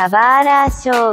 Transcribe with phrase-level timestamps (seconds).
[0.00, 1.12] Kawara Show.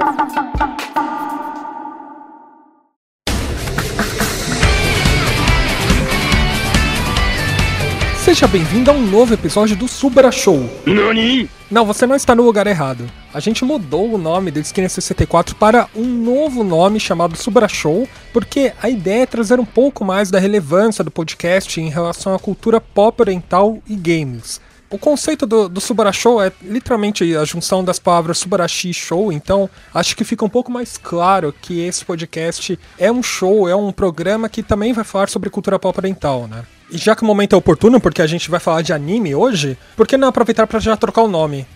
[8.23, 10.69] Seja bem-vindo a um novo episódio do Subara Show.
[10.85, 11.49] NANI?
[11.69, 13.03] Não, você não está no lugar errado.
[13.33, 18.07] A gente mudou o nome do Skinner 64 para um novo nome chamado Subara Show,
[18.31, 22.39] porque a ideia é trazer um pouco mais da relevância do podcast em relação à
[22.39, 24.61] cultura pop oriental e games.
[24.89, 29.33] O conceito do, do Subara Show é literalmente a junção das palavras Subarashi e Show,
[29.33, 33.75] então acho que fica um pouco mais claro que esse podcast é um show, é
[33.75, 36.63] um programa que também vai falar sobre cultura pop oriental, né?
[36.89, 39.77] E já que o momento é oportuno, porque a gente vai falar de anime hoje,
[39.95, 41.67] por que não aproveitar para já trocar o nome?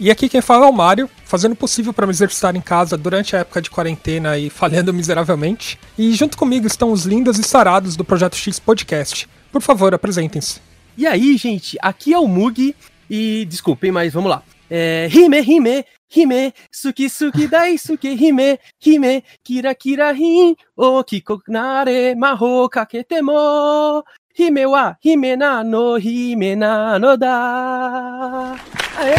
[0.00, 2.96] E aqui quem fala é o Mário, fazendo o possível para me exercitar em casa
[2.96, 5.78] durante a época de quarentena e falhando miseravelmente.
[5.96, 9.28] E junto comigo estão os lindos e sarados do Projeto X Podcast.
[9.52, 10.69] Por favor, apresentem-se.
[10.96, 12.74] E aí, gente, aqui é o Mug
[13.08, 14.42] e desculpem, mas vamos lá.
[14.70, 21.40] É, hime, hime, hime, suki, suki, dai, suki, hime, hime, kira, kira, rin, o kiko
[21.48, 24.04] nare, maho, kaketemo,
[24.38, 28.56] hime wa, hime na no, hime na no da.
[28.96, 29.16] Aê!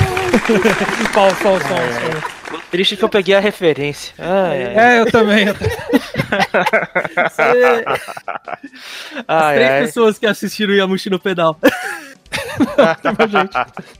[1.13, 4.13] Sol, sol, sol, Triste que eu peguei a referência.
[4.17, 4.77] Ai, ai.
[4.77, 5.47] É, eu também.
[5.51, 5.55] eu
[9.27, 9.81] Ai, três ai.
[9.81, 11.57] pessoas que assistiram Yamushi no pedal.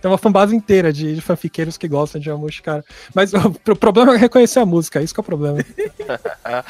[0.02, 2.83] Tem uma fanbase inteira de, de fanfiqueiros que gostam de Amushi, cara.
[3.13, 5.59] Mas o, o problema é reconhecer a música, isso que é o problema.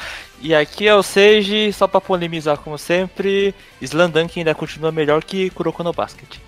[0.44, 3.54] E aqui é o Seiji, só pra polemizar como sempre.
[3.80, 6.38] Slandunk ainda continua melhor que Kuroko no Basket.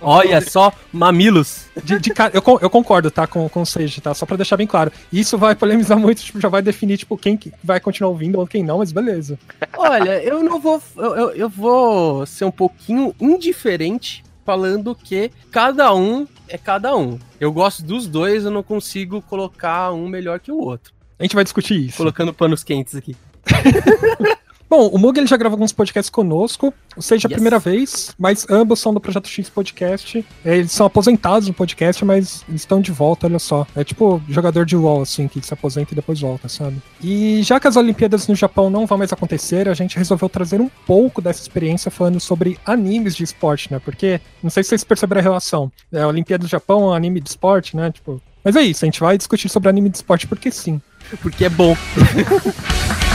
[0.00, 1.66] Olha só, mamilos.
[1.84, 4.12] De, de eu, eu concordo, tá, com, com o Seiji, tá?
[4.14, 4.90] Só pra deixar bem claro.
[5.12, 8.46] Isso vai polemizar muito, tipo, já vai definir, tipo, quem que vai continuar ouvindo ou
[8.46, 9.38] quem não, mas beleza.
[9.76, 10.82] Olha, eu não vou.
[10.96, 17.18] Eu, eu- eu vou ser um pouquinho indiferente falando que cada um é cada um.
[17.38, 20.92] Eu gosto dos dois, eu não consigo colocar um melhor que o outro.
[21.18, 21.96] A gente vai discutir isso.
[21.98, 23.14] Colocando panos quentes aqui.
[24.70, 27.34] Bom, o Mug ele já gravou alguns podcasts conosco, seja, a Yes.
[27.34, 30.24] primeira vez, mas ambos são do Projeto X Podcast.
[30.44, 33.66] É, Eles são aposentados no podcast, mas eles estão de volta, olha só.
[33.74, 36.80] É tipo jogador de WoW, assim, que se aposenta e depois volta, sabe?
[37.02, 40.60] E já que as Olimpíadas no Japão não vão mais acontecer, a gente resolveu trazer
[40.60, 43.80] um pouco dessa experiência falando sobre animes de esporte, né?
[43.84, 45.72] Porque, não sei se vocês perceberam a relação.
[45.92, 47.90] É, a Olimpíada do Japão, anime de esporte, né?
[47.90, 48.22] Tipo.
[48.44, 50.80] Mas é isso, a gente vai discutir sobre anime de esporte porque sim.
[51.20, 51.76] Porque é bom.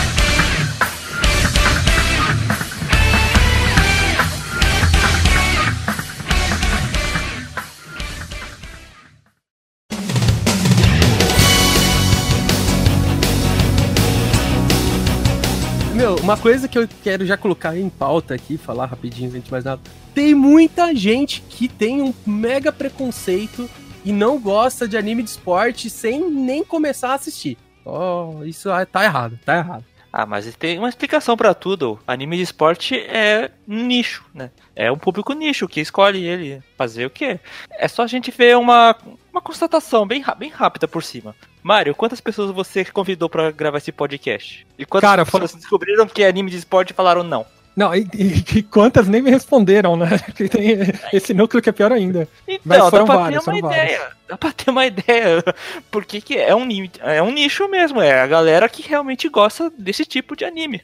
[16.25, 19.79] uma coisa que eu quero já colocar em pauta aqui, falar rapidinho, de mais nada.
[20.11, 23.69] Tem muita gente que tem um mega preconceito
[24.03, 27.59] e não gosta de anime de esporte sem nem começar a assistir.
[27.85, 29.85] Oh, isso tá errado, tá errado.
[30.11, 31.99] Ah, mas tem uma explicação pra tudo.
[32.07, 34.49] Anime de esporte é nicho, né?
[34.75, 37.39] É um público nicho que escolhe ele fazer o quê?
[37.69, 38.95] É só a gente ver uma,
[39.35, 41.35] uma constatação bem, bem rápida por cima.
[41.61, 44.65] Mário, quantas pessoas você convidou pra gravar esse podcast?
[44.79, 47.45] E quantas Cara, pessoas descobriram que é anime de esporte e falaram não?
[47.75, 50.07] Não, e, e- e quantas nem me responderam, né?
[50.35, 50.77] Que tem
[51.11, 52.27] esse núcleo que é pior ainda.
[52.47, 54.01] Então, Mas dá foram pra várias, ter uma ideia.
[54.27, 55.43] Dá pra ter uma ideia.
[55.91, 56.65] Porque que é um,
[57.01, 58.01] é um nicho mesmo.
[58.01, 60.81] É a galera que realmente gosta desse tipo de anime.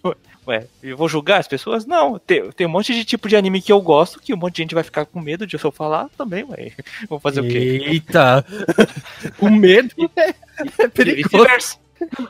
[0.47, 1.85] Ué, eu vou julgar as pessoas?
[1.85, 2.19] Não.
[2.19, 4.61] Tem, tem um monte de tipo de anime que eu gosto, que um monte de
[4.63, 6.71] gente vai ficar com medo de eu falar também, ué.
[7.07, 7.83] Vou fazer o quê?
[7.85, 8.43] Eita!
[9.39, 10.33] o medo é, é
[10.83, 11.79] E perigoso.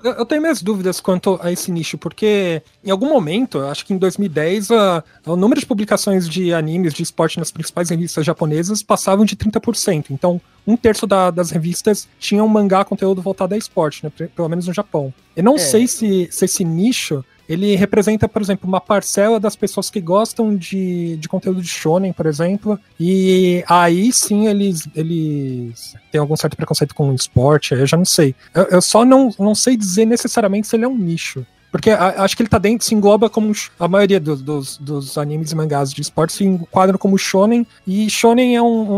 [0.04, 3.98] Eu, tenho minhas dúvidas quanto a esse nicho, porque em algum momento, acho que em
[3.98, 9.26] 2010, a- o número de publicações de animes de esporte nas principais revistas japonesas passavam
[9.26, 10.12] de 30%.
[10.12, 14.12] Então, um terço da- das revistas tinham mangá conteúdo voltado a esporte, né?
[14.36, 15.14] Pelo menos no Japão.
[15.36, 15.60] Eu não É.
[15.60, 20.56] sei se, se esse nicho ele representa, por exemplo, uma parcela das pessoas que gostam
[20.56, 26.56] de, de conteúdo de shonen, por exemplo, e aí sim eles, eles têm algum certo
[26.56, 28.34] preconceito com o esporte, eu já não sei.
[28.54, 31.46] Eu, eu só não, não sei dizer necessariamente se ele é um nicho.
[31.72, 33.54] Porque acho que ele tá dentro, se engloba como.
[33.80, 38.10] A maioria dos, dos, dos animes e mangás de esporte se enquadram como shonen, e
[38.10, 38.92] shonen é um.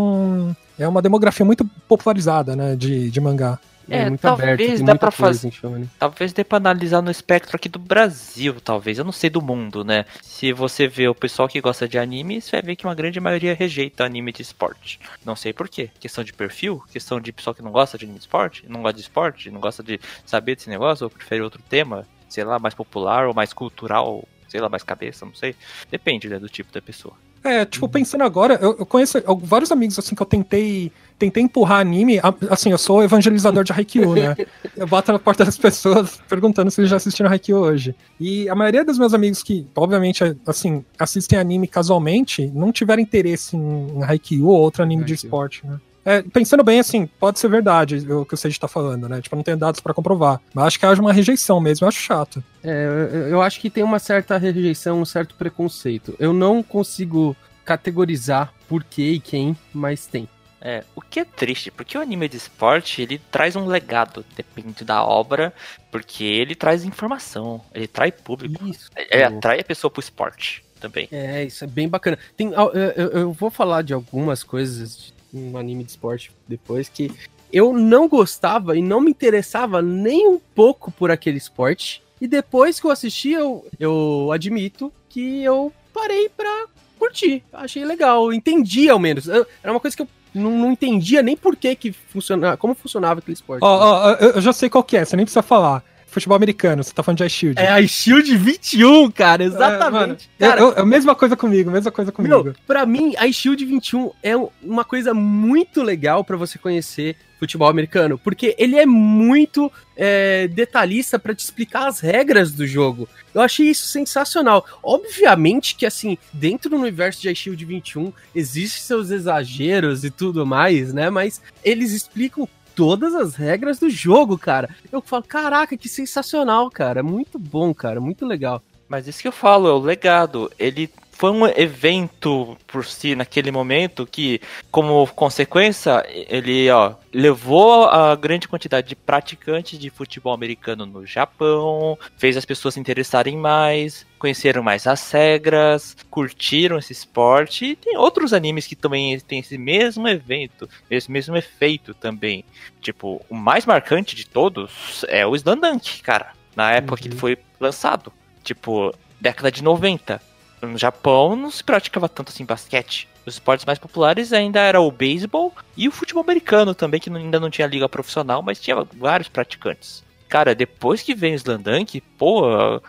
[0.50, 3.60] um- é uma demografia muito popularizada, né, de, de mangá.
[3.90, 4.50] É, muito talvez
[4.82, 5.90] aberto, dá coisa fazer- em shonen.
[6.00, 8.98] Talvez dê pra analisar no espectro aqui do Brasil, talvez.
[8.98, 10.06] Eu não sei do mundo, né?
[10.22, 13.20] Se você vê o pessoal que gosta de anime, você vai ver que uma grande
[13.20, 15.00] maioria rejeita anime de esporte.
[15.26, 15.90] Não sei por quê.
[16.00, 18.96] Questão de perfil, questão de pessoal que não gosta de anime de esporte, não gosta
[18.96, 22.74] de esporte, não gosta de saber desse negócio, ou prefere outro tema, sei lá, mais
[22.74, 25.56] popular ou mais cultural, sei lá, mais cabeça, não sei.
[25.90, 27.16] Depende, né, do tipo da pessoa.
[27.44, 31.42] É, tipo, pensando agora, eu, eu conheço eu- vários amigos assim que eu tentei tentei
[31.44, 32.20] empurrar anime.
[32.20, 34.36] a- Assim, eu sou evangelizador de Haikyuu, né?
[34.78, 37.96] Eu bato na porta das pessoas perguntando se eles já assistiram Haikyuu hoje.
[38.20, 43.56] E a maioria dos meus amigos que, obviamente, assim, assistem anime casualmente, não tiveram interesse
[43.56, 45.28] em, em Haikyuu ou outro anime de Haikyuu.
[45.28, 45.80] esporte, né?
[46.06, 49.22] É, pensando bem, assim, pode ser verdade o que o Sage tá falando, né?
[49.22, 50.42] Tipo, não tenho dados pra comprovar.
[50.54, 52.44] Mas acho que haja uma rejeição mesmo, eu acho chato.
[52.64, 56.16] É, eu- eu acho que tem uma certa rejeição, um certo preconceito.
[56.20, 60.28] Eu não consigo categorizar por que e quem, mas tem.
[60.62, 64.86] É, o que é triste, porque o anime de esporte, ele traz um legado, depende
[64.86, 65.54] da obra,
[65.92, 68.90] porque ele traz informação, ele atrai público, Isso.
[68.96, 71.10] ele atrai a pessoa pro esporte também.
[71.12, 72.18] É, isso é bem bacana.
[72.38, 76.32] Tem, ah, eu, eu- eu vou falar de algumas coisas de um anime de esporte
[76.48, 77.12] depois que
[77.52, 82.02] eu não gostava e não me interessava nem um pouco por aquele esporte.
[82.22, 86.66] E depois que eu assisti, eu, eu admito que eu parei pra
[86.98, 87.44] curtir.
[87.52, 89.28] Achei legal, entendi ao menos.
[89.28, 92.74] Eu- era uma coisa que eu não, não entendia nem por que, que funcionava, como
[92.74, 93.62] funcionava aquele esporte.
[93.64, 95.84] Ó, ó, eu eu já sei qual que é, você nem precisa falar.
[96.14, 97.60] Futebol americano, você tá falando de iShield.
[97.60, 100.30] É a Shield 21, cara, exatamente.
[100.40, 102.44] É, cara, eu- eu- a mesma coisa comigo, mesma coisa comigo.
[102.44, 107.16] Meu, pra mim, a Shield 21 é um- uma coisa muito legal pra você conhecer
[107.40, 113.08] futebol americano, porque ele é muito é, detalhista pra te explicar as regras do jogo.
[113.34, 114.66] Eu achei isso sensacional.
[114.82, 120.92] Obviamente que, assim, dentro do universo de iShield 21, existem seus exageros e tudo mais,
[120.94, 121.10] né?
[121.12, 124.70] Mas eles explicam todas as regras do jogo, cara.
[124.92, 127.04] Eu falo, caraca, que sensacional, cara.
[127.04, 128.00] Muito bom, cara.
[128.02, 128.62] Muito legal.
[128.88, 130.52] Mas isso que eu falo, é o legado.
[130.60, 130.90] Ele
[131.24, 138.46] foi um evento por si naquele momento que, como consequência, ele ó, levou a grande
[138.46, 144.62] quantidade de praticantes de futebol americano no Japão, fez as pessoas se interessarem mais, conheceram
[144.62, 147.68] mais as regras, curtiram esse esporte.
[147.68, 152.44] E tem outros animes que também têm esse mesmo evento, esse mesmo efeito também.
[152.82, 156.34] Tipo, o mais marcante de todos é o Slandunk, cara.
[156.54, 157.20] Na época que ele Uhum.
[157.22, 158.12] foi lançado.
[158.44, 160.33] Tipo, década de 90.
[160.68, 163.08] No Japão não se praticava tanto assim basquete.
[163.26, 167.40] Os esportes mais populares ainda era o beisebol e o futebol americano também, que ainda
[167.40, 170.04] não tinha liga profissional, mas tinha vários praticantes.
[170.34, 172.42] Cara, depois que veio o Slandunk, pô,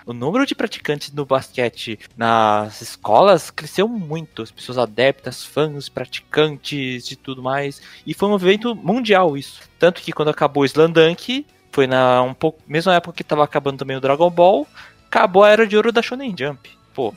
[0.07, 4.43] o número de praticantes no basquete nas escolas cresceu muito.
[4.43, 7.83] As pessoas adeptas, fãs, praticantes e tudo mais.
[8.07, 9.61] E foi um evento mundial isso.
[9.79, 13.79] Tanto que quando acabou o Slandunk, foi na um pouco, mesma época que tava acabando
[13.79, 14.67] também o Dragon Ball,
[15.07, 16.71] acabou a era de ouro da Shonen Jump.
[16.95, 17.13] Pô,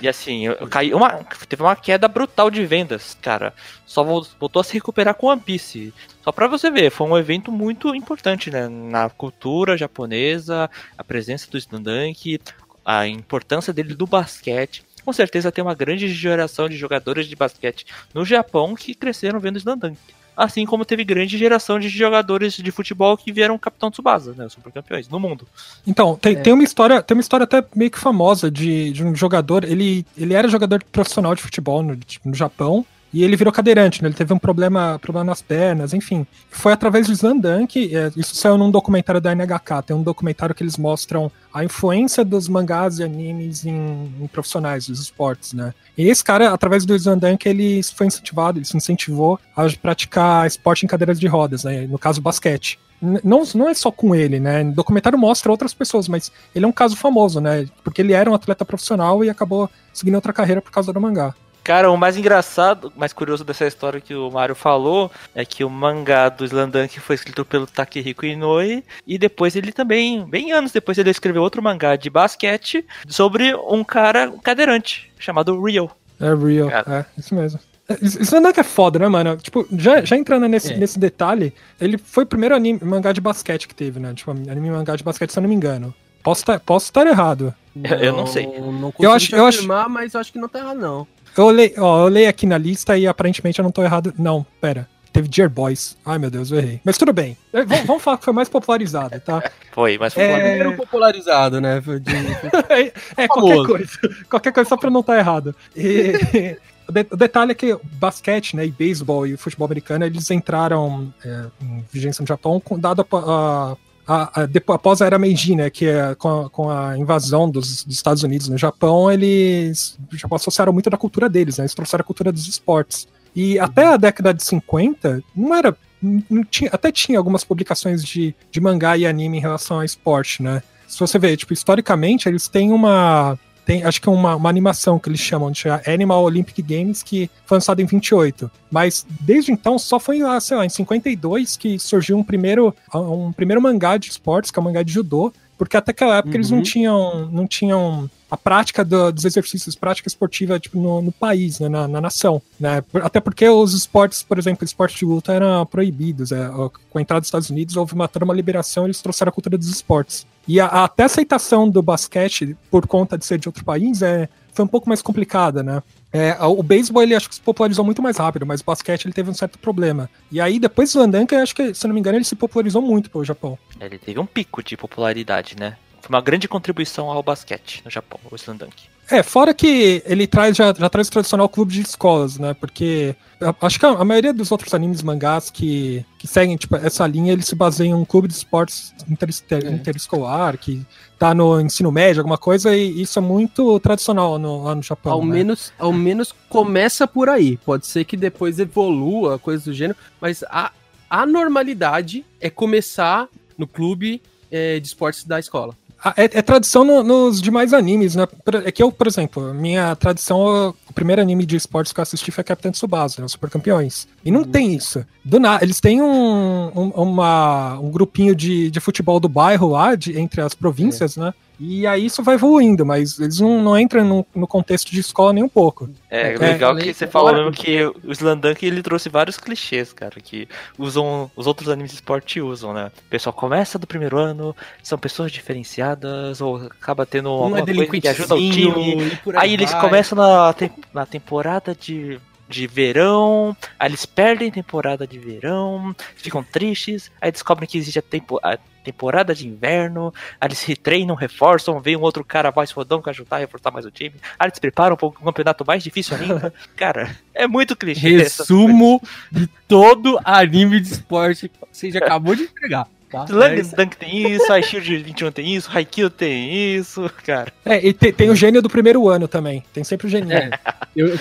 [0.00, 3.52] e assim, eu, eu caí uma, teve uma queda brutal de vendas, cara.
[3.84, 5.92] Só vol- voltou a se recuperar com One Piece.
[6.22, 8.68] Só pra você ver, foi um evento muito importante, né?
[8.68, 12.38] Na cultura japonesa, a presença do Slandunk,
[12.84, 14.84] a importância dele do basquete.
[15.04, 17.84] Com certeza tem uma grande geração de jogadores de basquete
[18.14, 19.98] no Japão que cresceram vendo Slandunk.
[20.36, 24.46] Assim como teve grande geração de jogadores de futebol que vieram Capitão Tsubasa, né?
[24.46, 25.46] Os supercampeões no mundo.
[25.86, 26.40] Então, tem, É.
[26.40, 29.64] tem uma história, tem uma história até meio que famosa de, de um jogador.
[29.64, 32.84] Ele, ele era jogador profissional de futebol no, no Japão.
[33.12, 34.08] E ele virou cadeirante, né?
[34.08, 36.26] Ele teve um problema, problema nas pernas, enfim.
[36.50, 40.62] Foi através do Slandunk, é, isso saiu num documentário da NHK, tem um documentário que
[40.62, 45.72] eles mostram a influência dos mangás e animes em, em profissionais dos esportes, né?
[45.96, 50.84] E esse cara, através do Slandunk, ele foi incentivado, ele se incentivou a praticar esporte
[50.84, 51.86] em cadeiras de rodas, né?
[51.86, 52.78] No caso, basquete.
[53.00, 54.62] Não, não é só com ele, né?
[54.62, 57.66] O documentário mostra outras pessoas, mas ele é um caso famoso, né?
[57.84, 61.34] Porque ele era um atleta profissional e acabou seguindo outra carreira por causa do mangá.
[61.66, 65.68] Cara, o mais engraçado, mais curioso dessa história que o Mario falou é que o
[65.68, 70.96] mangá do Slandunk foi escrito pelo Takehiko Inoue e depois ele também, bem anos depois,
[70.96, 75.90] ele escreveu outro mangá de basquete sobre um cara cadeirante chamado Rio.
[76.20, 77.04] É real, Cara.
[77.16, 77.58] é, isso mesmo.
[77.88, 79.36] É, não é que é foda, né, mano?
[79.36, 80.76] Tipo, já, já entrando nesse, É.
[80.76, 84.14] nesse detalhe, ele foi o primeiro anime, mangá de basquete que teve, né?
[84.14, 85.92] Tipo, anime mangá de basquete, se eu não me engano.
[86.22, 87.52] Posso estar posso estar errado.
[87.74, 88.46] Eu- eu não sei.
[88.46, 90.78] Não consigo Eu acho- te eu acho- afirmar, mas eu acho que não tá errado,
[90.78, 91.06] não.
[91.36, 94.12] Eu olhei, ó, eu olhei aqui na lista e aparentemente eu não tô errado.
[94.18, 94.88] Não, pera.
[95.12, 95.96] Teve Dear Boys.
[96.04, 96.80] Ai, meu Deus, eu errei.
[96.84, 97.36] Mas tudo bem.
[97.52, 99.42] É, vamos, vamos falar que foi mais popularizado, tá?
[99.72, 100.70] Foi, mas foi É.
[100.72, 101.80] popularizado, né?
[101.80, 102.12] de-
[102.72, 103.90] É, é, qualquer coisa.
[104.30, 105.54] Qualquer coisa só pra não estar errado.
[105.76, 106.12] E,
[106.88, 111.12] o, de- o detalhe é que basquete, né, e beisebol e futebol americano, eles entraram
[111.22, 113.76] é, em vigência no Japão com, dado a, a-
[114.06, 117.50] a- a- depois, após a era Meiji, né, que é com a, com a invasão
[117.50, 121.74] dos, dos Estados Unidos no Japão, eles Japão associaram muito da cultura deles, né, eles
[121.74, 123.08] trouxeram a cultura dos esportes.
[123.34, 125.76] E até a década de 50, não era.
[126.02, 130.42] Não tinha, até tinha algumas publicações de, de mangá e anime em relação ao esporte,
[130.42, 130.62] né?
[130.86, 133.36] Se você ver, tipo, historicamente, eles têm uma,
[133.66, 137.56] tem acho que uma, uma animação que eles chamam de Animal Olympic Games, que foi
[137.56, 138.48] lançado em 28.
[138.70, 143.60] Mas desde então só foi, sei lá, em 52 que surgiu um primeiro, um primeiro
[143.60, 146.36] mangá de esportes, que é o um mangá de judô, porque até aquela época uhum.
[146.36, 146.64] eles não uhum.
[146.64, 151.68] tinham, não tinham a prática do, dos exercícios, prática esportiva tipo, no, no país, né,
[151.68, 152.40] na, na, nação.
[152.60, 152.84] Né?
[152.94, 156.30] Até porque os esportes, por exemplo, esportes de luta eram proibidos.
[156.30, 159.32] É, com a entrada dos Estados Unidos houve uma, toda uma liberação eles trouxeram a
[159.32, 160.24] cultura dos esportes.
[160.48, 164.02] E a, a, até a aceitação do basquete por conta de ser de outro país
[164.02, 165.82] é, foi um pouco mais complicada, né?
[166.12, 169.12] É, o beisebol ele acho que se popularizou muito mais rápido, mas o basquete ele
[169.12, 170.08] teve um certo problema.
[170.30, 173.10] E aí depois do Landanka, acho que, se não me engano, ele se popularizou muito
[173.10, 173.58] pelo Japão.
[173.78, 175.76] Ele teve um pico de popularidade, né?
[176.00, 178.84] Foi uma grande contribuição ao basquete no Japão, o Slandunk.
[179.08, 182.54] É, fora que ele traz já, já traz o tradicional clube de escolas, né?
[182.54, 183.14] Porque
[183.60, 187.32] acho que a, a, maioria dos outros animes mangás que, que seguem tipo, essa linha,
[187.32, 189.70] eles se baseiam em um clube de esportes inter, é.
[189.70, 190.84] interescolar, que
[191.18, 195.12] tá no ensino médio, alguma coisa, e isso é muito tradicional no, lá no Japão.
[195.12, 195.34] Ao, né?
[195.34, 197.56] menos, ao menos começa por aí.
[197.58, 200.72] Pode ser que depois evolua, coisa do gênero, mas a,
[201.08, 204.20] a normalidade é começar no clube
[204.50, 205.76] é, de esportes da escola.
[206.16, 208.28] É, é tradição no, nos demais animes, né?
[208.64, 212.30] É que eu, por exemplo, minha tradição, o primeiro anime de esportes que eu assisti
[212.30, 213.28] foi Capitão Tsubasa, né?
[213.28, 214.06] Super Campeões.
[214.24, 214.46] E não uhum.
[214.46, 215.04] tem isso.
[215.24, 219.94] Do nada, eles têm um, um, uma, um grupinho de, de futebol do bairro lá,
[219.94, 221.20] de, entre as províncias, é.
[221.20, 221.34] né?
[221.58, 225.32] E aí isso vai evoluindo, mas eles não, não entram no, no contexto de escola
[225.32, 225.88] nem um pouco.
[226.10, 230.20] É, é legal que você falou mesmo que o Slandunk ele trouxe vários clichês, cara,
[230.20, 230.46] que
[230.78, 232.90] usam os outros animes de esporte usam, né?
[233.06, 238.00] O pessoal começa do primeiro ano, são pessoas diferenciadas, ou acaba tendo um alguma coisa
[238.00, 239.02] que ajuda o time.
[239.26, 245.06] Aí, aí eles começam na, te na temporada de de verão, aí eles perdem temporada
[245.06, 250.48] de verão, ficam tristes, aí descobrem que existe a, tempo, a temporada de inverno, aí
[250.48, 253.84] eles se treinam, reforçam, vem um outro cara mais fodão que ajudar a reforçar mais
[253.84, 256.52] o time, aí eles preparam para um campeonato mais difícil ainda.
[256.76, 258.16] cara, é muito clichê.
[258.16, 262.86] Resumo de todo anime de esporte que você já acabou de entregar.
[263.10, 263.24] Tá?
[263.28, 267.52] Slam é Dunk tem isso, a Shield 21 tem isso, Haikyuu tem isso, cara.
[267.64, 269.62] É, e tem, tem, o gênio do primeiro ano também.
[269.72, 270.32] Tem sempre o gênio.
[270.32, 270.50] É,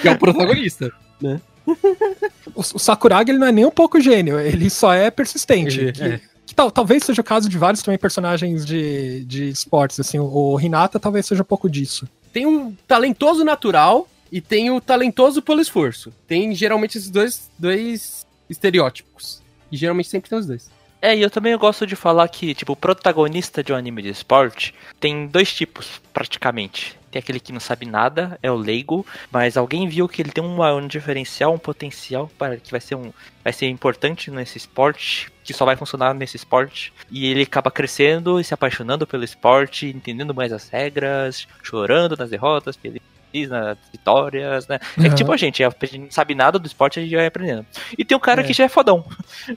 [0.01, 0.91] que é o protagonista
[1.21, 1.41] né?
[2.53, 5.79] o, o Sakuragi ele não é nem um pouco gênio, ele só é persistente.
[5.79, 6.21] Ele, que, é.
[6.55, 10.99] Tal, talvez seja o caso de vários também personagens de, de esportes, assim, o, Hinata
[10.99, 12.07] talvez seja um pouco disso.
[12.31, 16.13] Tem um talentoso natural e tem o talentoso pelo esforço.
[16.27, 19.41] Tem geralmente esses dois, dois estereótipos.
[19.71, 20.69] E geralmente sempre tem os dois.
[21.01, 24.09] É, e eu também gosto de falar que, tipo, o protagonista de um anime de
[24.09, 26.97] esporte tem dois tipos, praticamente.
[27.11, 30.43] Tem aquele que não sabe nada, é o leigo, mas alguém viu que ele tem
[30.43, 35.53] um, diferencial, um potencial para que vai ser um vai ser importante nesse esporte, que
[35.53, 40.33] só vai funcionar nesse esporte, e ele acaba crescendo e se apaixonando pelo esporte, entendendo
[40.33, 43.01] mais as regras, chorando nas derrotas, feliz
[43.47, 44.79] nas vitórias, né?
[44.97, 45.05] Uhum.
[45.05, 47.25] É que tipo a gente, a gente não sabe nada do esporte, a gente vai
[47.25, 47.65] aprendendo.
[47.97, 48.43] E tem um cara é.
[48.43, 49.05] que já é fodão.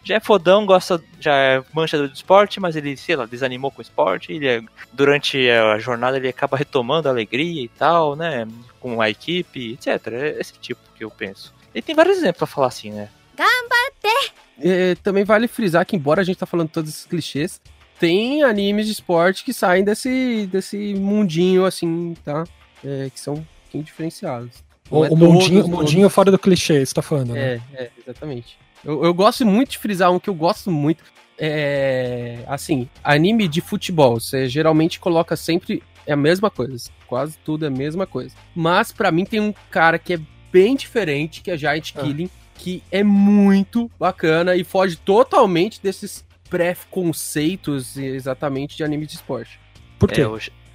[0.04, 3.78] Já é fodão, gosta, já é mancha do esporte, mas ele, sei lá, desanimou com
[3.78, 4.32] o esporte.
[4.32, 8.47] Ele, é, durante a jornada ele acaba retomando a alegria e tal, né?
[8.80, 10.12] Com a equipe, etc.
[10.12, 11.54] É esse tipo que eu penso.
[11.75, 13.08] E tem vários exemplos pra falar assim, né?
[13.37, 14.32] Gambate!
[14.61, 17.61] É, também vale frisar que, embora a gente tá falando todos esses clichês,
[17.99, 22.44] tem animes de esporte que saem desse, desse mundinho, assim, tá?
[22.85, 24.64] É, que são pouquinho diferenciados.
[24.90, 27.60] O, é o mundinho, todos, mundinho fora do clichê, você tá falando, né?
[27.75, 28.58] É, é exatamente.
[28.84, 31.04] Eu, eu gosto muito de frisar um que eu gosto muito.
[31.40, 36.90] É, assim, anime de futebol, você geralmente coloca sempre é a mesma coisa.
[37.06, 38.34] Quase tudo é a mesma coisa.
[38.54, 40.20] Mas para mim tem um cara que é
[40.50, 42.00] bem diferente, que é Giant ah.
[42.00, 49.60] Killing, que é muito bacana e foge totalmente desses pré-conceitos exatamente de anime de esporte.
[49.98, 50.22] Por quê?
[50.22, 50.25] É,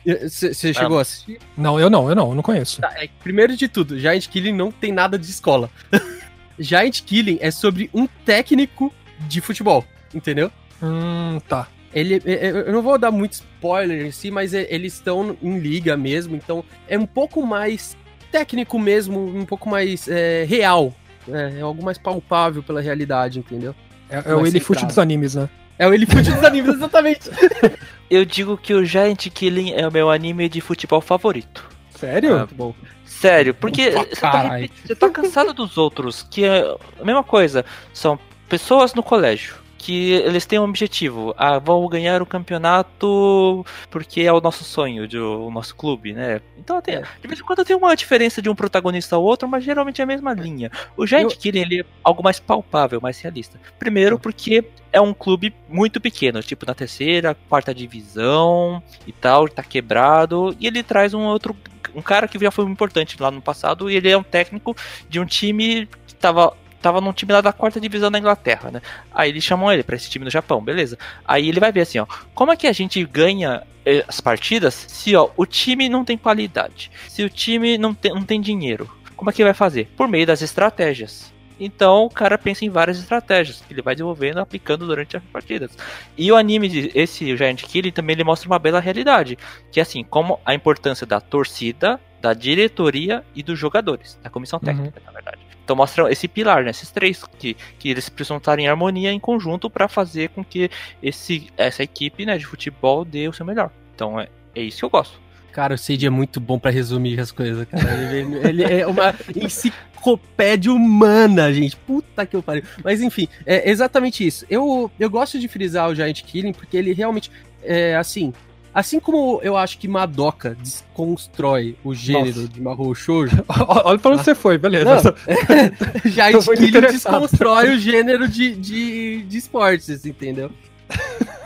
[0.06, 1.00] você chegou ah.
[1.00, 1.40] a assistir?
[1.58, 2.82] Não, eu não, eu não, eu não conheço.
[2.82, 5.70] Tá, é, primeiro de tudo, Giant Killing não tem nada de escola.
[6.60, 8.94] Giant Killing é sobre um técnico
[9.28, 10.52] de futebol, entendeu?
[10.82, 11.68] Hum, tá.
[11.94, 15.60] Ele, é, é, eu não vou dar muito spoiler em si, mas eles estão em
[15.60, 17.96] liga mesmo, então é um pouco mais
[18.32, 20.94] técnico mesmo, um pouco mais é, real.
[21.32, 23.74] É, é, algo mais palpável pela realidade, entendeu?
[24.10, 25.50] É, é o Elefute dos animes, né?
[25.78, 27.30] É o Elefute dos animes, exatamente.
[28.10, 31.68] eu digo que o Giant Killing é o meu anime de futebol favorito.
[31.96, 32.38] Sério?
[32.38, 32.76] Ah, bom.
[33.06, 36.62] Sério, porque você tá, você tá cansado dos outros, que é
[37.00, 37.66] a mesma coisa.
[37.94, 41.36] São pessoas no colégio que eles têm um objetivo.
[41.38, 46.40] Ah, vão ganhar o campeonato porque é o nosso sonho, de, o nosso clube, né?
[46.58, 47.04] Então tem, é.
[47.22, 50.04] de vez em quando tem uma diferença de um protagonista ao outro, mas geralmente é
[50.06, 50.72] a mesma linha.
[50.96, 51.38] O Giant Eu...
[51.38, 53.60] Killing ele é algo mais palpável, mais realista.
[53.78, 54.64] Primeiro porque
[54.94, 60.68] é um clube muito pequeno, tipo na terceira, quarta divisão e tal, tá quebrado, e
[60.68, 61.56] ele traz um outro
[61.94, 64.76] um cara que já foi muito importante lá no passado e ele é um técnico
[65.08, 68.82] de um time que tava tava num time lá da quarta divisão da Inglaterra, né?
[69.12, 71.00] Aí eles chamam ele para esse time do Japão, beleza.
[71.26, 74.74] Aí ele vai ver assim, ó, como é que a gente ganha eh, as partidas
[74.74, 78.90] se, ó, o time não tem qualidade, se o time não tem, não tem dinheiro.
[79.16, 79.90] Como é que vai fazer?
[79.96, 81.32] Por meio das estratégias.
[81.60, 85.78] Então o cara pensa em várias estratégias que ele vai desenvolvendo, aplicando durante as partidas.
[86.18, 89.38] E o anime, esse Giant Killing, também ele mostra uma bela realidade,
[89.72, 94.60] que é assim, como a importância da torcida, da diretoria e dos jogadores, da comissão
[94.60, 95.06] técnica, uhum.
[95.06, 95.53] na verdade.
[95.64, 96.72] Então mostra esse pilar, né?
[96.72, 100.70] Esses três que, que eles precisam estar em harmonia, em conjunto, para fazer com que
[101.02, 103.72] esse, essa equipe né, de futebol dê o seu melhor.
[103.96, 105.24] Então é, é isso que eu gosto.
[105.54, 107.94] Cara, o Cid é muito bom para resumir as coisas, cara.
[108.12, 111.76] Ele, ele é uma enciclopédia humana, gente.
[111.78, 112.64] Puta que eu pariu.
[112.84, 114.46] Mas enfim, é exatamente isso.
[114.50, 117.30] Eu, eu gosto de frisar o Giant Killing porque ele realmente,
[117.62, 118.34] é, assim,
[118.74, 122.48] Assim como eu acho que Madoka desconstrói o gênero Nossa.
[122.48, 123.44] de Mahou Shoujo.
[123.86, 125.16] Olha pra onde você foi, beleza.
[126.06, 130.52] Já ele desconstrói o gênero de, de, de esportes, entendeu?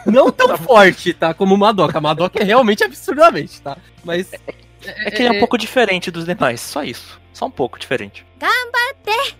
[0.05, 1.33] Não tão tá forte, tá?
[1.33, 1.99] Como Madoka.
[1.99, 3.77] Madoka é realmente absurdamente, tá?
[4.05, 4.31] Mas.
[4.31, 4.39] É,
[4.85, 7.19] é, é que ele é um pouco diferente dos demais, só isso.
[7.33, 8.25] Só um pouco diferente.
[8.39, 9.35] Gambate!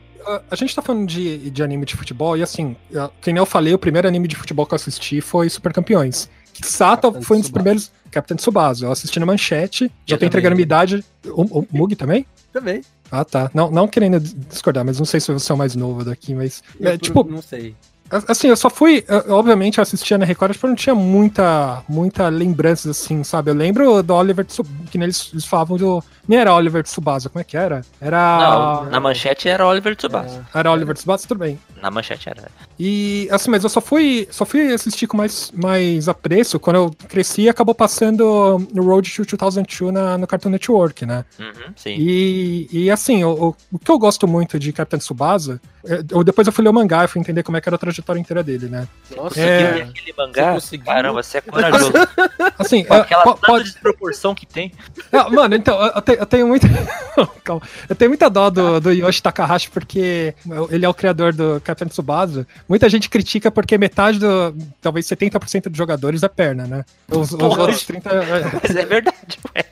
[0.51, 2.75] A gente tá falando de, de anime de futebol, e assim,
[3.21, 6.29] quem eu falei, o primeiro anime de futebol que eu assisti foi Super Campeões.
[6.63, 7.91] Sato Capitão foi um dos primeiros.
[8.09, 8.85] Capitão Tsubasa.
[8.85, 9.85] Eu assisti na manchete.
[9.85, 11.03] Eu já tô entregando minha idade.
[11.25, 12.25] O, o Mug também?
[12.53, 12.81] Também.
[13.11, 13.51] Ah, tá.
[13.53, 16.63] Não, não querendo discordar, mas não sei se você é o mais novo daqui, mas.
[16.81, 17.75] É, tipo, não sei.
[18.09, 22.89] Assim, eu só fui, obviamente, eu assistia na Record, porque não tinha muita, muita lembrança,
[22.89, 23.51] assim, sabe?
[23.51, 26.01] Eu lembro do Oliver Tsubasa, que eles, eles falavam do...
[26.25, 27.81] Nem era Oliver Tsubasa, como é que era?
[27.99, 28.37] Era...
[28.39, 30.45] Não, na manchete era Oliver Tsubasa.
[30.53, 31.59] É, era Oliver Tsubasa, tudo bem.
[31.81, 32.49] Na manchete era.
[32.79, 36.91] E, assim, mas eu só fui, só fui assistir com mais, mais apreço quando eu
[37.07, 41.25] cresci e acabou passando no Road to 2002 na, no Cartoon Network, né?
[41.39, 41.95] Uhum, sim.
[41.97, 46.45] E, e assim, o, o que eu gosto muito de Captain Tsubasa, é, eu, depois
[46.45, 48.43] eu fui ler o mangá e fui entender como é que era a trajetória inteira
[48.43, 48.87] dele, né?
[49.15, 49.81] Nossa, é...
[49.83, 51.93] aquele mangá, você caramba, você é corajoso.
[52.59, 53.63] assim, Com aquela é, pode...
[53.63, 54.71] desproporção que tem.
[55.11, 56.67] É, mano, então, eu, tenho, eu tenho muito...
[57.43, 57.61] Calma.
[57.87, 60.35] Eu tenho muita dó do, do Yoshi Takahashi, porque
[60.69, 64.55] ele é o criador do Captain Tsubasa, muita gente critica porque metade do.
[64.81, 66.85] talvez 70% dos jogadores é perna, né?
[67.09, 68.59] Os, os outros 30%.
[68.61, 69.65] Mas é verdade, ué.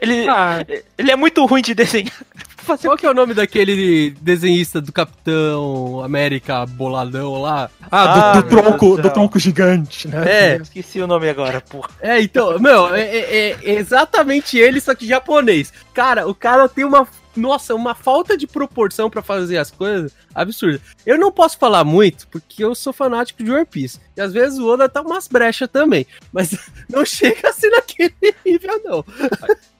[0.00, 0.64] Ele, ah.
[0.96, 2.12] ele é muito ruim de desenhar.
[2.82, 7.70] Qual que é o nome daquele desenhista do Capitão América boladão lá?
[7.88, 10.24] Ah, do, ah, do tronco, do tronco gigante, né?
[10.26, 10.56] É.
[10.56, 11.90] Esqueci o nome agora, porra.
[12.00, 15.72] É, então, meu, é, é, é exatamente ele, só que japonês.
[15.94, 17.06] Cara, o cara tem uma
[17.36, 20.80] nossa, uma falta de proporção para fazer as coisas absurda.
[21.04, 24.00] Eu não posso falar muito, porque eu sou fanático de One Piece.
[24.16, 26.06] E às vezes o Oda tá umas brechas também.
[26.32, 26.56] Mas
[26.88, 29.04] não chega assim naquele nível, não.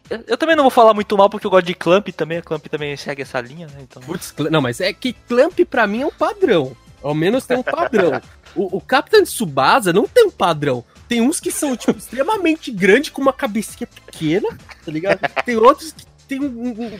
[0.08, 2.38] Eu, eu, também não vou falar muito mal porque eu gosto de Clamp também.
[2.38, 3.78] A Clamp também segue essa linha, né?
[3.80, 4.02] Então...
[4.02, 6.76] Putz, não, mas é que Clamp pra mim é um padrão.
[7.02, 8.20] Ao menos tem um padrão.
[8.54, 10.84] o, o Capitão de Subasa não tem um padrão.
[11.08, 14.48] Tem uns que são, tipo, extremamente grandes, com uma cabecinha pequena,
[14.84, 15.20] tá ligado?
[15.44, 16.90] Tem outros que tem um, um,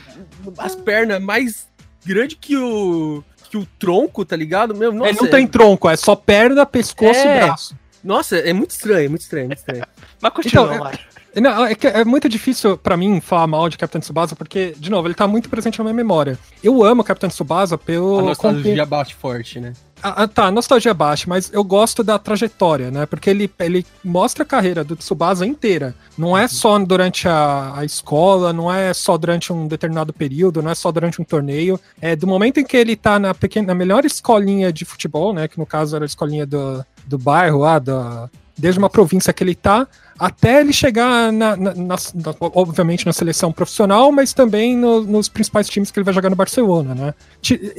[0.59, 1.67] as pernas mais
[2.05, 4.75] grandes que o que o tronco, tá ligado?
[4.75, 5.31] Meu, nossa, Ele não é...
[5.31, 7.37] tem tronco, é só perna, pescoço é...
[7.37, 7.77] e braço.
[8.03, 9.85] Nossa, é muito estranho, muito estranho, muito estranho.
[10.21, 10.91] Mas continua, então,
[11.35, 14.91] é, não, é, é, muito difícil para mim falar mal de Capitão Tsubasa, porque, de
[14.91, 16.39] novo, ele tá muito presente na minha memória.
[16.63, 18.19] Eu amo Capitão Tsubasa pelo...
[18.19, 19.73] A nostalgia bate forte, né?
[20.07, 23.07] Ah, ah, tá, nostalgia baixa, mas eu gosto da trajetória, né?
[23.07, 25.97] Porque ele, ele mostra a carreira do Tsubasa inteira.
[26.17, 30.71] Não é só durante a, a escola, não é só durante um determinado período, não
[30.71, 31.81] é só durante um torneio.
[32.01, 35.49] É do momento em que ele tá na, pequena, na melhor escolinha de futebol, né?
[35.49, 39.45] Que no caso era a escolinha do, do bairro lá, da, desde uma província que
[39.45, 39.87] ele tá,
[40.19, 41.97] até ele chegar, na, na, na,
[42.41, 46.37] obviamente, na seleção profissional, mas também no, nos principais times que ele vai jogar no
[46.37, 47.15] Barcelona, né?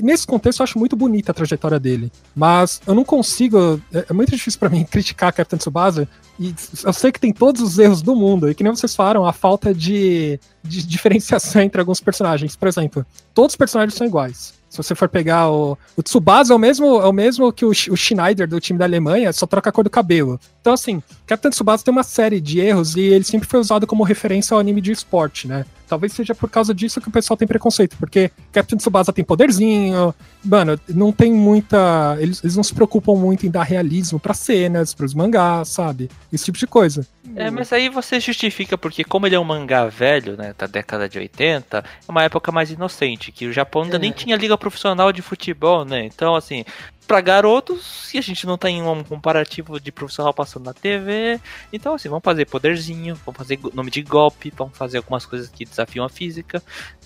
[0.02, 4.14] Nesse contexto, eu acho muito bonita a trajetória dele, mas eu não consigo, é, é
[4.14, 6.08] muito difícil para mim criticar Captain Tsubasa,
[6.40, 9.26] e eu sei que tem todos os erros do mundo, e que nem vocês falaram,
[9.26, 12.56] a falta de, de diferenciação entre alguns personagens.
[12.56, 14.58] Por exemplo, todos os personagens são iguais.
[14.70, 17.70] Se você for pegar o, o Tsubasa, é o mesmo, é o mesmo que o,
[17.70, 20.40] o Schneider do time da Alemanha, só troca a cor do cabelo.
[20.68, 24.04] Então, assim, Captain Tsubasa tem uma série de erros e ele sempre foi usado como
[24.04, 25.66] referência ao anime de esporte, né?
[25.88, 30.14] Talvez seja por causa disso que o pessoal tem preconceito, porque Captain Tsubasa tem poderzinho,
[30.44, 32.18] mano, não tem muita.
[32.20, 36.10] Eles, eles não se preocupam muito em dar realismo para cenas, pros mangás, sabe?
[36.34, 37.08] Esse tipo de coisa.
[37.34, 41.08] É, mas aí você justifica porque, como ele é um mangá velho, né, da década
[41.08, 44.00] de 80, é uma época mais inocente, que o Japão ainda é.
[44.00, 46.04] nem tinha liga profissional de futebol, né?
[46.04, 46.66] Então, assim,
[47.08, 51.40] pra garotos e a gente não tem um comparativo de profissional passando na TV.
[51.72, 55.64] Então, assim, vamos fazer poderzinho, vamos fazer nome de golpe, vamos fazer algumas coisas que
[55.64, 56.62] desafiam a física.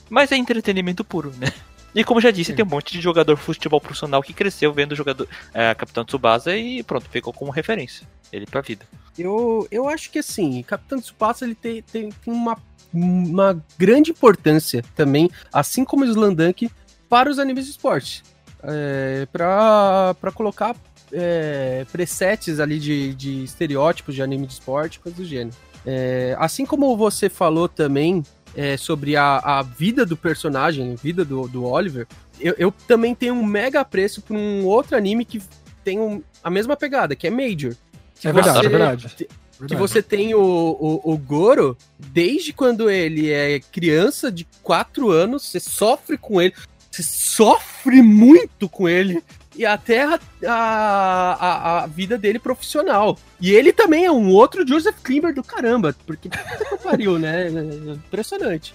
[0.09, 1.47] Mas é entretenimento puro, né?
[1.93, 4.95] E como já disse, tem um monte de jogador futebol profissional que cresceu vendo o
[4.95, 8.07] jogador é, Capitão Tsubasa e pronto, ficou como referência.
[8.31, 8.85] Ele pra vida.
[9.19, 12.57] Eu, eu acho que assim, Capitão Tsubasa ele tem, tem, tem uma,
[12.93, 16.71] uma grande importância também, assim como o Slandunk,
[17.09, 18.23] para os animes de esporte.
[18.63, 20.75] É, para colocar
[21.11, 25.55] é, presets ali de, de estereótipos de anime de esporte, coisas do gênero.
[25.85, 28.23] É, assim como você falou também
[28.55, 32.07] é, sobre a, a vida do personagem, vida do, do Oliver,
[32.39, 35.41] eu, eu também tenho um mega apreço por um outro anime que
[35.83, 37.73] tem um, a mesma pegada, que é Major.
[38.19, 39.07] Que É verdade, você- é verdade.
[39.15, 39.27] Que
[39.67, 39.79] Verdade.
[39.79, 45.59] você tem o, o, o Goro, desde quando ele é criança de 4 anos, você
[45.59, 46.51] sofre com ele,
[46.91, 49.23] você sofre muito com ele,
[49.55, 53.17] e até a, a, a- a vida dele profissional.
[53.39, 57.47] E ele também é um outro Joseph Klimber do caramba, porque puta que pariu, né?
[57.49, 58.73] Impressionante.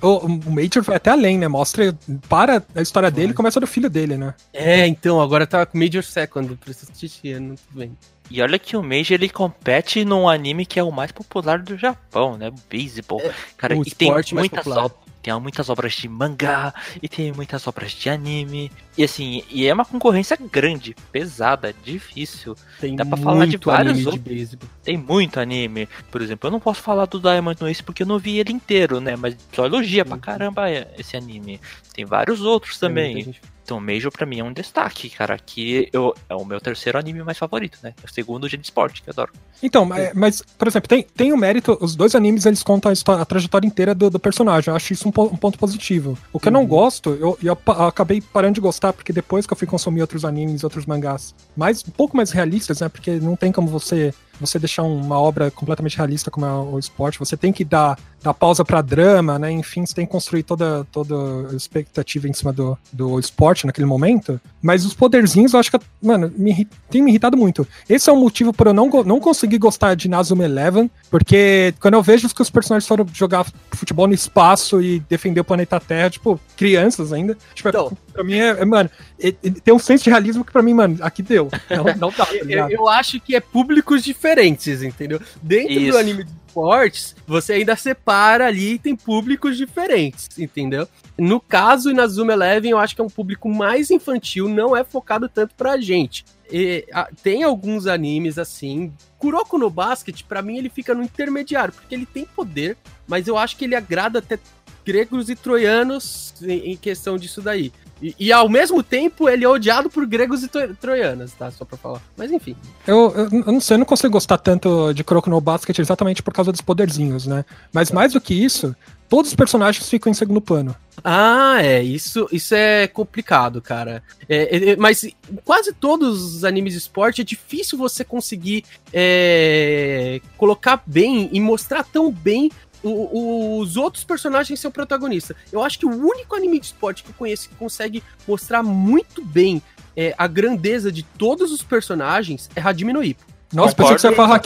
[0.00, 1.46] O, o Major vai até além, né?
[1.46, 1.96] Mostra,
[2.28, 4.34] para a história dele e começa do filho dele, né?
[4.52, 7.96] É, então, agora tá com Major Second, preciso assistir, não tô bem.
[8.28, 11.76] E olha que o Meiji ele compete num anime que é o mais popular do
[11.76, 12.48] Japão, né?
[12.48, 13.22] O Baseball.
[13.56, 14.90] Cara, o e tem muitas, popular.
[15.22, 18.70] Tem muitas obras de mangá e tem muitas obras de anime.
[18.98, 22.56] E assim, e é uma concorrência grande, pesada, difícil.
[22.80, 24.50] Tem Dá pra falar de vários anime outros.
[24.50, 24.58] de.
[24.82, 25.88] Tem muito anime.
[26.10, 28.52] Por exemplo, eu não posso falar do Diamond no Ace porque eu não vi ele
[28.52, 29.14] inteiro, né?
[29.16, 30.20] Mas só elogia pra Uhum.
[30.20, 30.64] caramba
[30.98, 31.60] esse anime.
[31.94, 33.22] Tem vários outros Tem também.
[33.24, 35.38] gente- Então, Major pra mim é um destaque, cara.
[35.38, 37.94] Que eu, é o meu terceiro anime mais favorito, né?
[38.04, 39.32] O segundo de esporte, que eu adoro.
[39.62, 42.92] Então, mas, mas, por exemplo, tem, tem o mérito, os dois animes eles contam a,
[42.92, 44.70] histó- a trajetória inteira do, do personagem.
[44.70, 46.18] Eu acho isso um, um ponto positivo.
[46.32, 46.66] O que eu não Uhum.
[46.66, 50.64] gosto, eu, eu acabei parando de gostar, porque depois que eu fui consumir outros animes,
[50.64, 52.88] outros mangás, mais, um pouco mais realistas, né?
[52.88, 57.18] Porque não tem como você você deixar uma obra completamente realista como é o esporte,
[57.18, 59.50] você tem que dar, dar pausa pra drama, né?
[59.50, 61.14] Enfim, você tem que construir toda, toda
[61.52, 64.40] a expectativa em cima do, do esporte naquele momento.
[64.60, 67.66] Mas os poderzinhos, eu acho que, mano, me, tem me irritado muito.
[67.88, 71.94] Esse é o motivo por eu não, não conseguir gostar de Nazuma Eleven, porque quando
[71.94, 76.10] eu vejo que os personagens foram jogar futebol no espaço e defender o planeta Terra,
[76.10, 77.92] tipo, crianças ainda, tipo, é- Então.
[78.12, 78.88] pra mim é, é, mano,
[79.30, 81.48] tem um senso de realismo que pra mim, mano, aqui deu.
[81.70, 82.70] Não, não dá, tá Eu, ligado?
[82.72, 85.20] eu acho que é públicos diferentes, entendeu?
[85.40, 85.92] Dentro Isso.
[85.92, 90.88] do anime de esportes, você ainda separa ali e tem públicos diferentes, entendeu?
[91.16, 94.76] No caso, e na Zoom Eleven, eu acho que é um público mais infantil, não
[94.76, 96.24] é focado tanto pra gente.
[96.50, 98.92] E, a- tem alguns animes assim.
[99.18, 103.38] Kuroko no Basket, pra mim, ele fica no intermediário, porque ele tem poder, mas eu
[103.38, 104.38] acho que ele agrada até
[104.84, 107.72] gregos e troianos em, em questão disso daí.
[108.02, 111.50] E, e, ao mesmo tempo, ele é odiado por gregos e tro- troianos, tá?
[111.52, 112.02] Só pra falar.
[112.16, 112.56] Mas enfim.
[112.86, 116.22] Eu, eu, eu não sei, eu não consigo gostar tanto de Kuroko no Basket exatamente
[116.22, 117.44] por causa dos poderzinhos, né?
[117.72, 118.74] Mas mais do que isso,
[119.08, 120.74] todos os personagens ficam em segundo plano.
[121.04, 121.82] Ah, é.
[121.82, 124.02] Isso, isso é complicado, cara.
[124.28, 125.06] É, é, é, mas
[125.44, 131.84] quase todos os animes de esporte é difícil você conseguir é, colocar bem e mostrar
[131.84, 132.50] tão bem
[132.82, 135.34] o- o- os outros personagens ser o protagonista.
[135.52, 139.24] Eu acho que o único anime de esporte que eu conheço que consegue mostrar muito
[139.24, 139.62] bem
[139.96, 143.22] é, a grandeza de todos os personagens é Hajime no Ippo.
[143.52, 144.40] Nossa, pensei que você ia falar.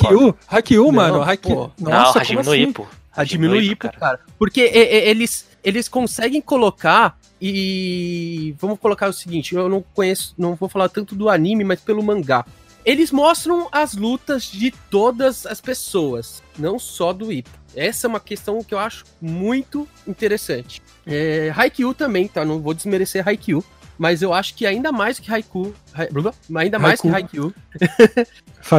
[0.49, 1.15] Haikyuu, Não, mano.
[1.19, 1.23] pô.
[1.23, 1.73] Haikyuu.
[1.81, 2.63] não, Nossa, Hajime no assim?
[2.63, 2.89] Ippo.
[3.17, 4.21] Hajime no Ippo, cara.
[4.39, 10.35] Porque é, é, eles, eles conseguem colocar e vamos colocar o seguinte, eu não conheço,
[10.37, 12.45] não vou falar tanto do anime, mas pelo mangá.
[12.85, 17.51] Eles mostram as lutas de todas as pessoas, não só do Ippo.
[17.77, 20.81] Essa é uma questão que eu acho muito interessante.
[21.07, 22.45] É, Haikyuu também, tá?
[22.45, 23.63] Não vou desmerecer Haikyuu,
[23.99, 26.09] mas eu acho que ainda mais que Haikyuu, Hai-
[26.57, 27.53] ainda mais que Haikyuu.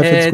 [0.04, 0.32] É,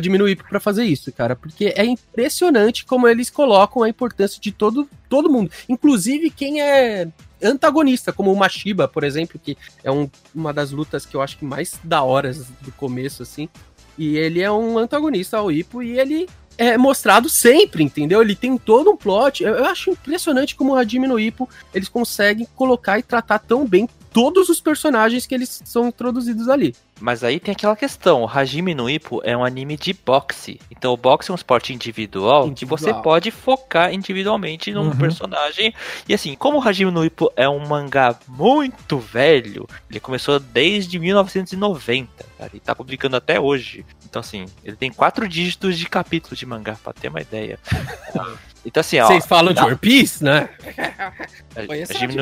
[0.00, 4.40] temos no Ippo pra fazer isso, cara, porque é impressionante como eles colocam a importância
[4.40, 7.06] de todo, todo mundo, inclusive quem é
[7.40, 11.38] antagonista, como o Mashiba, por exemplo, que é um- uma das lutas que eu acho
[11.38, 13.48] que mais da horas do começo, assim,
[13.96, 18.22] e ele é um antagonista ao Ippo e ele é mostrado sempre, entendeu?
[18.22, 19.42] Ele tem todo um plot.
[19.42, 23.66] Eu, eu acho impressionante como o Hajime no Ippo eles conseguem colocar e tratar tão
[23.66, 26.74] bem todos os personagens que eles são introduzidos ali.
[27.00, 30.60] Mas aí tem aquela questão, o Hajime no Ippo é um anime de boxe.
[30.70, 33.02] Então o boxe é um esporte individual, que você Individual.
[33.02, 34.96] pode focar individualmente num Uhum.
[34.96, 35.74] personagem.
[36.08, 40.96] E assim, como o Hajime no Ippo é um mangá muito velho, ele começou desde
[41.00, 43.84] 1990, cara, e tá publicando até hoje.
[44.14, 47.58] Então assim, ele tem quatro dígitos de capítulos de mangá, pra ter uma ideia.
[48.66, 49.06] Então assim, ó.
[49.06, 50.48] Vocês falam de One Piece, né?
[51.54, 51.60] A,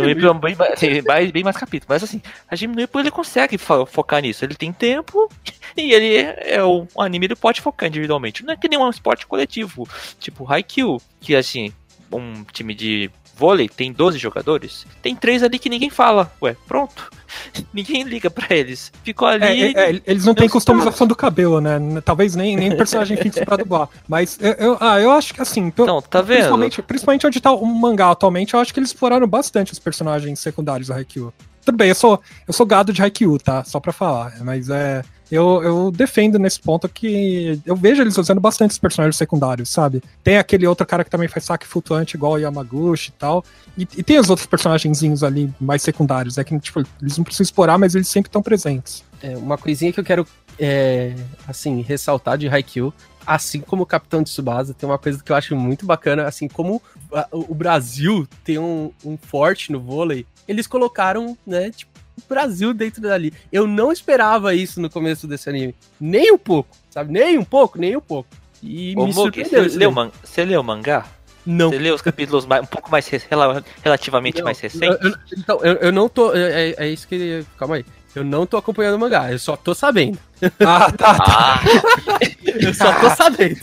[0.00, 1.86] Whip é bem, bem, bem mais capítulo.
[1.88, 4.44] Mas assim, a Jimmy Whip ele consegue fo- focar nisso.
[4.44, 5.30] Ele tem tempo
[5.76, 8.44] e ele é um anime, ele pode focar individualmente.
[8.44, 11.72] Não é que nem um esporte coletivo, tipo Haikyuu, que assim,
[12.10, 16.32] um time de vôlei tem 12 jogadores, tem três ali que ninguém fala.
[16.42, 17.10] Ué, pronto.
[17.72, 18.92] Ninguém liga pra eles.
[19.02, 19.44] Ficou ali.
[19.44, 21.78] É, é, é, eles não têm customização do cabelo, né?
[22.04, 23.88] Talvez nem, nem personagem fixo pra dublar.
[24.06, 25.62] Mas eu, eu- ah, eu acho que assim.
[25.62, 26.36] Então, tá vendo?
[26.36, 30.38] Principalmente, principalmente onde tá o mangá atualmente, eu acho que eles exploraram bastante os personagens
[30.40, 31.32] secundários do Haikyuu.
[31.64, 33.64] Tudo bem, eu sou, eu sou gado de Haikyuu, tá?
[33.64, 34.34] Só pra falar.
[34.42, 35.02] Mas é.
[35.32, 40.02] Eu, eu defendo nesse ponto que eu vejo eles usando bastante os personagens secundários, sabe?
[40.22, 43.42] Tem aquele outro cara que também faz saque flutuante igual o Yamaguchi e tal.
[43.78, 46.36] E, e tem os outros personagenzinhos ali mais secundários.
[46.36, 49.02] É que, tipo, eles não precisam explorar, mas eles sempre estão presentes.
[49.22, 50.26] É, uma coisinha que eu quero,
[50.58, 51.14] é,
[51.48, 52.92] assim, ressaltar de Haikyuu,
[53.26, 56.46] assim como o Capitão de Tsubasa, tem uma coisa que eu acho muito bacana, assim
[56.46, 56.82] como
[57.30, 61.91] o Brasil tem um, um forte no vôlei, eles colocaram, né, tipo,
[62.28, 63.32] Brasil dentro dali.
[63.52, 65.74] Eu não esperava isso no começo desse anime.
[66.00, 67.12] Nem um pouco, sabe?
[67.12, 68.28] Nem um pouco, nem um pouco.
[68.62, 69.64] E Ô, me Mugi, surpreendeu.
[69.70, 71.04] você leu, você leu o mangá?
[71.44, 71.70] Não.
[71.70, 74.98] Você leu os capítulos mais- um pouco mais re- rela- relativamente Não, mais recentes?
[75.02, 76.32] eu- eu- então, eu, eu não tô.
[76.32, 77.44] É, é- é isso que.
[77.58, 77.84] Calma aí.
[78.14, 80.18] Eu não tô acompanhando o mangá, eu só tô sabendo.
[80.64, 81.16] Ah, tá.
[81.20, 81.60] Ah,
[82.44, 83.60] Eu só tô sabendo.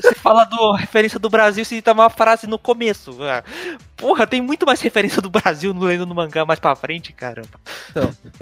[0.00, 3.16] você fala do referência do Brasil, você tá uma frase no começo.
[3.96, 7.48] Porra, tem muito mais referência do Brasil no, lendo no mangá mais pra frente, caramba.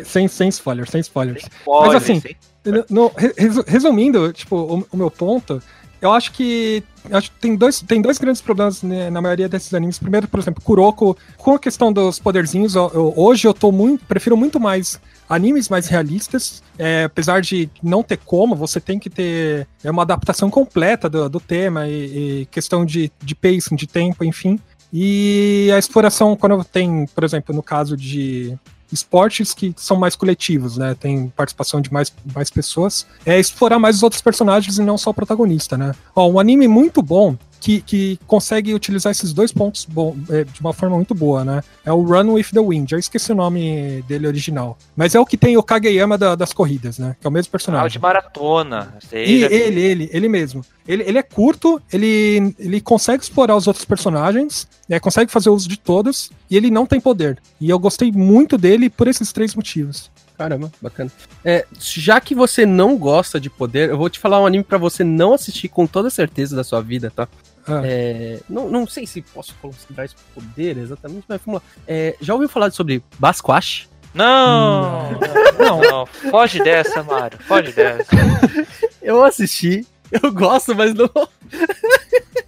[0.05, 1.45] Sem, sem spoilers, sem spoilers.
[1.61, 5.63] Spoiler, assim, sem- No- no- re- resu- resumindo, tipo, o, o meu ponto,
[6.01, 9.49] eu acho que eu acho que tem dois, tem dois grandes problemas né, na maioria
[9.49, 9.99] desses animes.
[9.99, 14.05] Primeiro, por exemplo, Kuroko, com a questão dos poderzinhos, eu- eu- hoje eu tô muito,
[14.05, 19.09] prefiro muito mais animes mais realistas, é, apesar de não ter como, você tem que
[19.09, 23.87] ter é, uma adaptação completa do, do tema e, e questão de, de pacing, de
[23.87, 24.59] tempo, enfim.
[24.93, 28.59] E a exploração, quando tem, por exemplo, no caso de
[28.93, 30.97] esportes que são mais coletivos, né?
[30.99, 33.07] Tem participação de mais, mais pessoas.
[33.25, 35.95] É explorar mais os outros personagens e não só o protagonista, né?
[36.15, 40.61] Ó, um anime muito bom que, que consegue utilizar esses dois pontos bom, é, de
[40.61, 41.63] uma forma muito boa, né?
[41.85, 42.91] É o Run with the Wind.
[42.91, 44.79] Eu esqueci o nome dele original.
[44.97, 47.15] Mas é o que tem o Kageyama da- das corridas, né?
[47.21, 48.01] Que é o mesmo Ah, o de personagem.
[48.01, 48.95] maratona.
[49.09, 50.65] Sei, E já ele, ele, ele mesmo.
[50.89, 55.69] Ele, ele é curto, ele, ele consegue explorar os outros personagens, né, consegue fazer uso
[55.69, 57.39] de todos, e ele não tem poder.
[57.61, 60.11] E eu gostei muito dele por esses três motivos.
[60.37, 61.13] Caramba, bacana.
[61.45, 64.79] É, já que você não gosta de poder, eu vou te falar um anime pra
[64.79, 67.29] você não assistir com toda certeza da sua vida, tá?
[67.67, 67.83] Ah.
[67.85, 71.69] É, não, não sei se posso considerar isso poder exatamente, mas vamos lá.
[71.87, 73.89] É, já ouviu falar sobre Basquash?
[74.13, 75.13] Não,
[75.59, 76.07] não, não.
[76.07, 77.39] Foge dessa, Mário.
[77.47, 78.11] Foge dessa.
[79.01, 81.09] Eu assisti, eu gosto, mas não.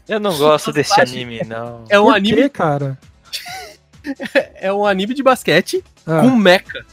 [0.08, 1.84] Eu não gosto desse anime, não.
[1.88, 2.98] É um Por anime, quê, cara?
[4.56, 6.20] é um anime de basquete Ah.
[6.20, 6.84] com mecha,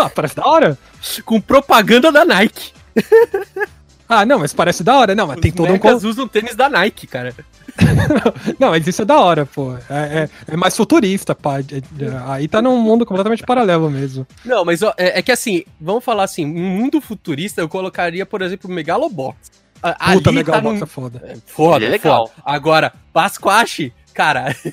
[0.00, 0.76] Ah, parece da hora.
[1.24, 2.72] com propaganda da Nike.
[4.08, 5.14] Ah, não, mas parece da hora.
[5.14, 5.78] Não, mas tem Os todo um.
[5.78, 7.34] con- usam tênis da Nike, cara.
[8.58, 9.74] Não, mas isso é da hora, pô.
[9.90, 11.60] É, é- é mais futurista, pá.
[11.60, 11.82] É- é-
[12.26, 14.26] Aí tá num mundo completamente paralelo mesmo.
[14.44, 18.24] Não, mas ó, é, é que assim, vamos falar assim, um mundo futurista eu colocaria,
[18.26, 19.36] por exemplo, Megalobox.
[19.82, 21.22] A- Puta, Ali Megalobox num- é foda.
[21.24, 22.26] É, Foda, Ele é legal.
[22.28, 22.42] foda.
[22.44, 24.56] Agora, Pasquache, cara.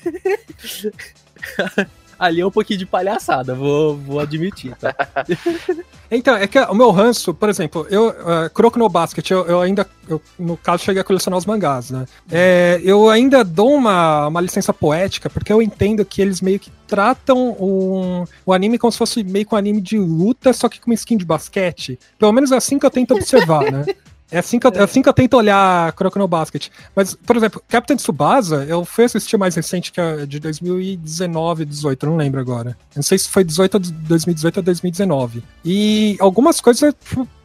[2.18, 4.94] Ali é um pouquinho de palhaçada, vou, vou admitir, tá?
[6.10, 9.60] Então, é que o meu ranço, por exemplo, eu, uh, Kuroko no Basket, eu, eu
[9.60, 12.06] ainda, eu, no caso, cheguei a colecionar os mangás, né?
[12.32, 16.72] É, eu ainda dou uma, uma licença poética, porque eu entendo que eles meio que
[16.88, 20.80] tratam o, o anime como se fosse meio que um anime de luta, só que
[20.80, 22.00] com uma skin de basquete.
[22.20, 23.86] Pelo menos é assim que eu tento observar, né?
[24.32, 26.68] É assim, que eu, é assim que eu tento olhar no Basket.
[26.96, 32.06] Mas, por exemplo, Captain Tsubasa, eu fui assistir mais recente, que é de 2019, 18,
[32.06, 32.72] eu não lembro agora.
[32.72, 35.44] Eu não sei se foi 18 ou 2018 ou 2019.
[35.64, 36.94] E algumas coisas,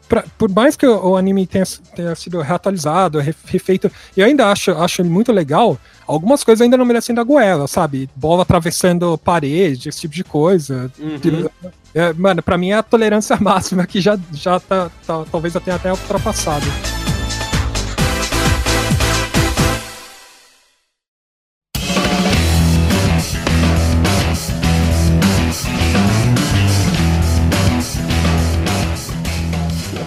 [0.09, 1.65] pra- por mais que o, o anime tenha,
[1.95, 6.85] tenha sido reatualizado, re- refeito, eu ainda acho, acho muito legal, algumas coisas ainda não
[6.85, 8.09] merecem da goela, sabe?
[8.15, 10.91] Bola atravessando parede, esse tipo de coisa.
[10.99, 11.19] Uhum.
[11.93, 15.61] É, mano, pra mim é a tolerância máxima que já, já tá, tá- talvez eu
[15.61, 16.65] tenha até ultrapassado.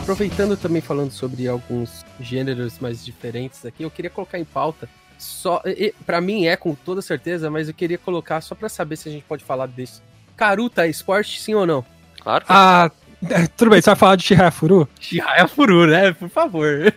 [0.03, 5.63] Aproveitando também falando sobre alguns gêneros mais diferentes aqui, eu queria colocar em pauta só,
[6.05, 9.13] pra mim é com toda certeza, mas eu queria colocar só pra saber se a
[9.13, 10.03] gente pode falar desse.
[10.37, 11.85] Karuta é esporte, sim ou não?
[12.21, 12.91] Claro que Ah,
[13.31, 14.89] é, tudo bem, você vai falar de Shihafuru?
[15.01, 16.13] Shihaya Furu, né?
[16.13, 16.93] Por favor.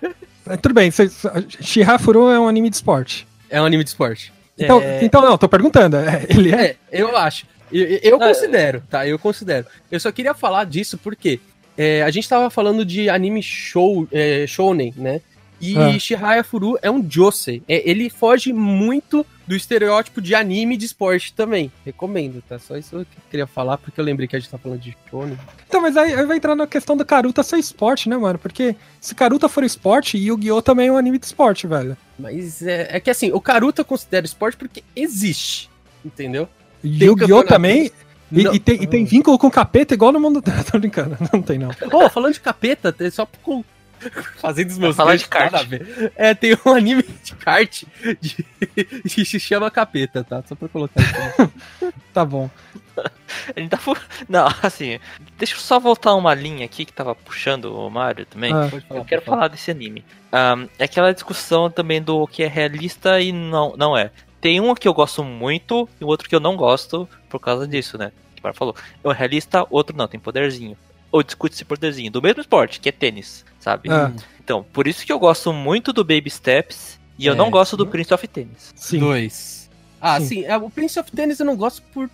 [0.50, 1.10] É, tudo bem, você-
[1.62, 3.28] Shihafuru é um anime de esporte.
[3.50, 4.32] É um anime de esporte.
[4.58, 5.04] Então, É.
[5.04, 5.98] então não, tô perguntando.
[5.98, 6.62] é, Ele é.
[6.92, 7.46] É, eu acho.
[7.72, 8.28] Eu, eu É.
[8.28, 9.06] considero, tá?
[9.08, 9.66] Eu considero.
[9.92, 11.40] Eu só queria falar disso porque
[11.78, 15.22] é, a gente tava falando de anime show, é, shounen, né?
[15.60, 15.98] E Ah.
[16.00, 17.64] Shihaya Furu é um josei.
[17.68, 21.72] É, ele foge muito do estereótipo de anime de esporte também.
[21.86, 22.60] Recomendo, tá?
[22.60, 24.96] Só isso que eu queria falar, porque eu lembrei que a gente tá falando de
[25.10, 25.38] shounen.
[25.68, 28.38] Então, mas aí, aí vai entrar na questão do Karuta ser esporte, né, mano?
[28.38, 30.62] Porque se Karuta for esporte, Yu-Gi-Oh!
[30.62, 31.96] também é um anime de esporte, velho.
[32.20, 35.70] Mas é, é que assim, o Karuta eu considero esporte porque existe,
[36.04, 36.48] entendeu?
[36.84, 37.44] Yu-Gi-Oh!
[37.44, 37.90] também.
[38.30, 40.42] E, e tem, e tem vínculo com capeta igual no mundo.
[40.70, 41.70] Tô brincando, não tem não.
[41.90, 43.26] Pô, falando de capeta, é só.
[44.38, 45.54] fazendo os meus Falar de kart.
[46.16, 47.84] É, tem um anime de kart
[48.22, 48.46] de...
[49.10, 50.44] que se chama Capeta, tá?
[50.48, 51.52] Só pra colocar isso.
[52.14, 52.50] Tá bom.
[53.56, 53.96] A gente tá fu-
[54.28, 55.00] Não, assim,
[55.38, 58.52] deixa eu só voltar uma linha aqui que tava puxando o Mario também.
[58.52, 59.48] Ah, falar, Eu quero falar.
[59.50, 60.04] desse anime.
[60.32, 64.10] Ahn, é aquela discussão também do que é realista e não, não é.
[64.42, 67.68] Tem um que eu gosto muito e o outro que eu não gosto por causa
[67.68, 68.12] disso, né?
[68.36, 68.76] Que o Mario falou.
[69.04, 70.76] É um realista, outro não, tem poderzinho.
[71.12, 72.12] Ou discute esse poderzinho.
[72.12, 73.90] Do mesmo esporte, que é tênis, sabe?
[73.90, 74.12] Ah.
[74.44, 77.36] Então, por isso que eu gosto muito do Baby Steps e eu É.
[77.36, 78.74] não gosto do Prince of Tennis.
[78.76, 79.00] sim.
[79.00, 79.70] Dois.
[80.00, 80.26] Ah, Sim.
[80.28, 80.44] sim.
[80.46, 82.10] é, o Prince of Tennis eu não gosto por.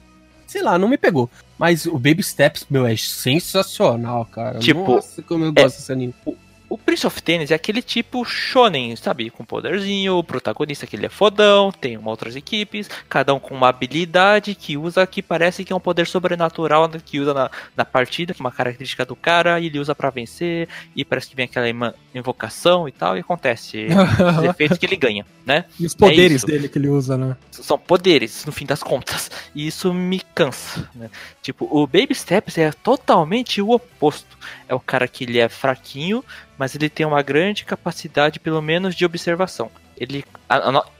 [0.48, 1.30] Sei lá, não me pegou.
[1.58, 4.60] Mas o Baby Steps, meu, é sensacional, cara.
[4.60, 6.14] Tipo, Nossa, como eu é- gosto desse anime.
[6.26, 6.36] O
[6.78, 9.30] Prince of Tennis é aquele tipo shonen, sabe?
[9.30, 13.54] Com poderzinho, o protagonista que ele é fodão, tem uma outras equipes, cada um com
[13.54, 17.52] uma habilidade que usa que parece que é um poder sobrenatural né, que usa na,
[17.76, 21.36] na partida, é uma característica do cara, e ele usa pra vencer, e parece que
[21.36, 21.68] vem aquela
[22.14, 23.88] invocação e tal, e acontece
[24.40, 25.66] os efeitos que ele ganha, né?
[25.80, 26.48] e os poderes isso.
[26.48, 27.36] dele que ele usa, né?
[27.52, 29.30] São poderes, no fim das contas.
[29.54, 31.10] E isso me cansa, né?
[31.42, 34.38] Tipo, o Baby Steps é totalmente o oposto.
[34.68, 36.24] É o cara que ele é fraquinho,
[36.64, 39.70] mas ele tem uma grande capacidade, pelo menos, de observação.
[39.98, 40.24] Ele,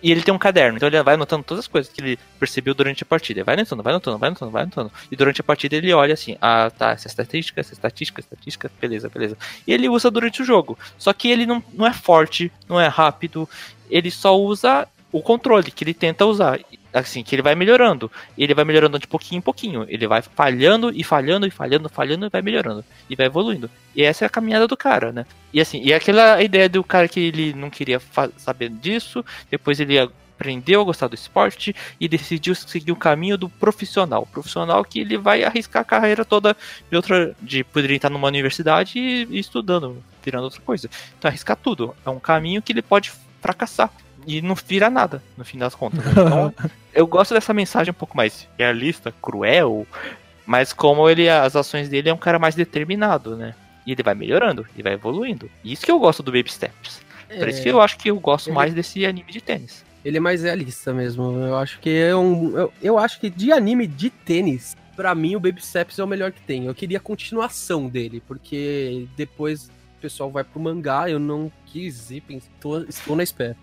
[0.02, 2.74] e ele tem um caderno, então ele vai anotando todas as coisas que ele percebeu
[2.74, 3.46] durante a partida.
[3.46, 4.92] Vai anotando, vai anotando, vai anotando, vai anotando.
[5.10, 8.70] E durante a partida ele olha assim: ah, tá, essa estatística, essa estatística, essa estatística,
[8.78, 9.38] beleza, beleza.
[9.66, 10.78] E ele usa durante o jogo.
[10.98, 13.48] Só que ele não, não é forte, não é rápido,
[13.90, 16.60] ele só usa o controle que ele tenta usar.
[16.92, 18.12] Assim, que ele vai melhorando.
[18.38, 19.86] Ele vai melhorando de pouquinho em pouquinho.
[19.88, 22.84] Ele vai falhando e falhando e falhando, falhando e vai melhorando.
[23.10, 23.70] E vai evoluindo.
[23.96, 25.26] E essa é a caminhada do cara, né?
[25.54, 28.02] E assim, e aquela ideia do cara que ele não queria
[28.38, 33.48] saber disso, depois ele aprendeu a gostar do esporte e decidiu seguir o caminho do
[33.48, 34.26] profissional.
[34.26, 36.58] Profissional que ele vai arriscar a carreira toda
[36.90, 37.36] de outra.
[37.42, 40.90] de poderia estar numa universidade e, e estudando, virando outra coisa.
[41.18, 41.96] Então arriscar tudo.
[42.06, 43.92] É um caminho que ele pode fracassar.
[44.28, 46.00] E não vira nada, no fim das contas.
[46.08, 46.54] Então,
[46.94, 49.86] eu gosto dessa mensagem um pouco mais realista, cruel,
[50.46, 53.56] mas como ele, as ações dele é um cara mais determinado, né?
[53.86, 55.50] E ele vai melhorando, e vai evoluindo.
[55.64, 57.02] Isso que eu gosto do Baby Steps.
[57.38, 59.84] Por isso que eu acho que eu gosto Ele- mais desse anime de tênis.
[60.06, 61.24] Ele é mais realista mesmo.
[61.38, 62.58] Eu acho que é um.
[62.58, 66.08] Eu, eu acho que de anime de tênis, pra mim o Baby Steps é o
[66.08, 66.66] melhor que tem.
[66.66, 72.12] Eu queria a continuação dele, porque depois o pessoal vai pro mangá, eu não quis
[72.12, 72.22] ir,
[72.60, 73.56] tô- estou na espera.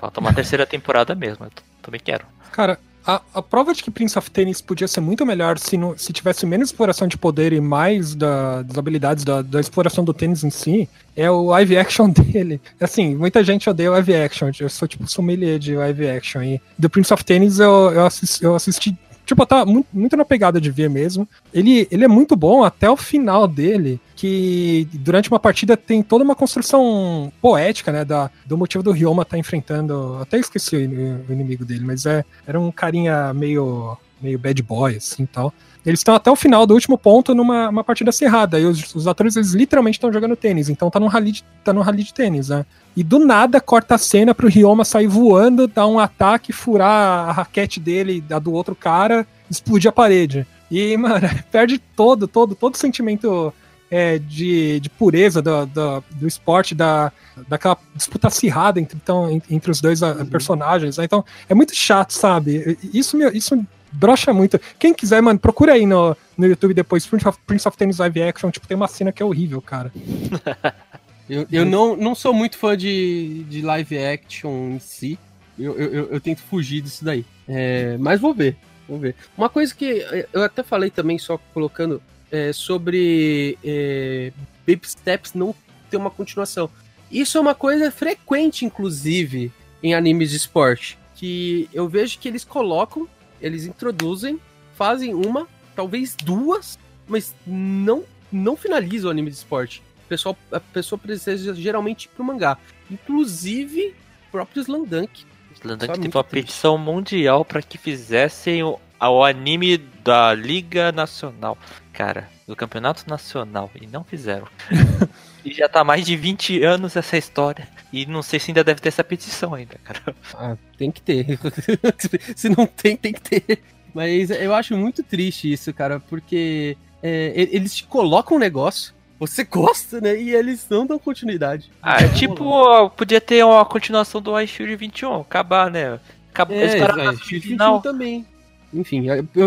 [0.00, 1.50] Falta uma terceira temporada mesmo, eu
[1.82, 2.24] também quero.
[2.52, 5.96] Cara, a, a prova de que Prince of Tennis podia ser muito melhor se, não-
[5.96, 10.12] se tivesse menos exploração de poder e mais da- das habilidades da, da exploração do
[10.12, 12.60] tênis em si é o live action dele.
[12.80, 14.50] Assim, muita gente odeia live action.
[14.58, 16.42] Eu sou tipo sommelier de live action.
[16.42, 18.96] E do Prince of Tennis eu, eu, assisti, eu assisti.
[19.26, 21.28] Tipo, tá muito, na pegada de ver mesmo.
[21.52, 26.22] Ele, ele é muito bom até o final dele, que durante uma partida tem toda
[26.22, 28.04] uma construção poética, né?
[28.04, 30.16] Da, do motivo do Ryoma estar enfrentando.
[30.22, 34.94] Até esqueci o, o inimigo dele, mas é, era um carinha meio, meio bad boy,
[34.94, 35.52] assim tal.
[35.84, 38.60] Eles estão até o final do último ponto numa uma partida cerrada.
[38.60, 40.68] E os, os atores, eles literalmente estão jogando tênis.
[40.68, 42.64] Então tá num rally de, tá num rally de tênis, né?
[42.96, 47.32] E do nada corta a cena pro Ryoma sair voando, dar um ataque, furar a
[47.32, 50.46] raquete dele, da do outro cara, explodir a parede.
[50.70, 53.52] E, mano, perde todo, todo, todo o sentimento
[53.90, 57.12] é, de, de pureza do, do, do esporte, da,
[57.46, 60.96] daquela disputa acirrada entre, então, en- entre os dois ah, personagens.
[60.96, 61.04] né?
[61.04, 62.78] Então, é muito chato, sabe?
[62.94, 64.58] Isso me, isso brocha muito.
[64.78, 68.22] Quem quiser, mano, procura aí no, no YouTube depois, Prince of, Prince of Tennis Live
[68.22, 69.92] Action, tipo, tem uma cena que é horrível, cara.
[71.28, 75.18] Eu, eu não, não sou muito fã de, de live action em si.
[75.58, 77.24] Eu, eu, eu- tento fugir disso daí.
[77.48, 78.56] É, mas vou ver.
[78.88, 79.14] Vou ver.
[79.36, 82.00] Uma coisa que eu até falei também, só colocando,
[82.30, 84.32] é, sobre é,
[84.66, 85.54] Baby Steps não
[85.90, 86.70] ter uma continuação.
[87.10, 89.50] Isso é uma coisa frequente, inclusive,
[89.82, 90.98] em animes de esporte.
[91.16, 93.08] Que eu vejo que eles colocam,
[93.40, 94.38] eles introduzem,
[94.74, 99.82] fazem uma, talvez duas, mas não, não finalizam o anime de esporte.
[100.08, 102.58] Pessoal, a pessoa precisa geralmente ir pro mangá.
[102.90, 103.94] Inclusive,
[104.28, 105.26] o próprio Slandunk
[105.56, 106.46] Slam Só Dunk teve uma triste.
[106.46, 111.56] petição mundial pra que fizessem o, o anime da Liga Nacional.
[111.92, 113.70] Cara, do Campeonato Nacional.
[113.80, 114.46] E não fizeram.
[115.44, 117.68] e já tá mais de 20 anos essa história.
[117.92, 120.14] E não sei se ainda deve ter essa petição ainda, cara.
[120.34, 121.38] Ah, tem que ter.
[122.36, 123.62] Se não tem, tem que ter.
[123.94, 129.44] Mas eu acho muito triste isso, cara, porque é, eles te colocam um negócio, você
[129.44, 130.20] gosta, né?
[130.20, 131.70] E eles não dão continuidade.
[131.82, 135.98] Ah, é tipo, ó, podia ter uma continuação do Ice Shield 21, acabar, né?
[136.30, 137.80] Acabou, eles É, pararam vai, na Shield 21 final.
[137.80, 138.26] também.
[138.74, 139.06] Enfim,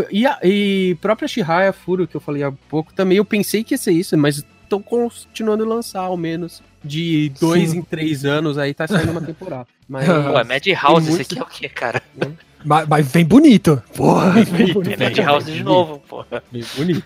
[0.10, 3.74] e, a, e própria Shihaya Furo, que eu falei há pouco, também eu pensei que
[3.74, 7.80] ia ser isso, mas estão continuando a lançar, ao menos, de dois Sim.
[7.80, 9.68] em três anos, aí tá saindo uma temporada.
[9.90, 12.02] Mas, Pô, é Madhouse, muito- aqui é o que, cara?
[12.64, 13.82] Mas, mas vem bonito.
[13.96, 15.00] Porra, vem É bonito.
[15.00, 15.66] Madhouse de bonito.
[15.66, 16.44] novo, porra.
[16.52, 17.04] bem bonito.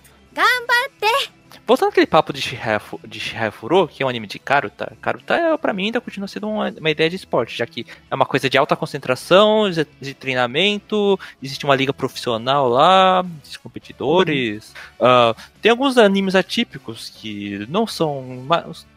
[1.74, 3.19] Voltando aquele papo de Fu- de
[3.89, 6.91] que é um anime de Karuta, Karuta é, pra mim ainda continua sendo uma, uma
[6.91, 11.65] ideia de esporte, já que é uma coisa de alta concentração, de, de treinamento, existe
[11.65, 14.71] uma liga profissional lá, existem competidores.
[14.99, 18.45] ah, tem alguns animes atípicos que não são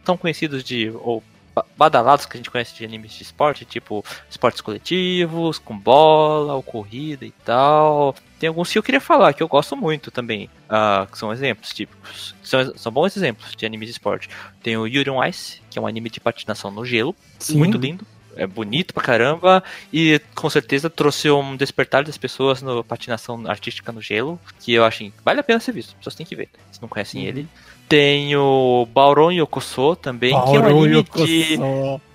[0.05, 0.91] tão conhecidos de.
[0.97, 1.25] ou
[1.55, 6.53] ba- badalados que a gente conhece de animes de esporte, tipo esportes coletivos, com bola,
[6.53, 8.15] ou corrida e tal.
[8.39, 11.73] Tem alguns que eu queria falar, que eu gosto muito também, ah, que são exemplos
[11.73, 12.35] típicos.
[12.43, 14.29] São, são bons exemplos de anime de esporte.
[14.63, 17.57] Tem o Yuri on Ice, que é um anime de patinação no gelo, Sim.
[17.59, 18.05] muito lindo.
[18.39, 23.91] É bonito pra caramba e com certeza trouxe um despertar das pessoas no patinação artística
[23.91, 25.89] no gelo, que eu acho que vale a pena ser visto.
[25.93, 27.29] As pessoas têm que ver, se não conhecem Uhum.
[27.29, 27.49] ele.
[27.89, 31.27] Tem o Bauron Yokoso também, que é um anime Yokoso.
[31.27, 31.59] de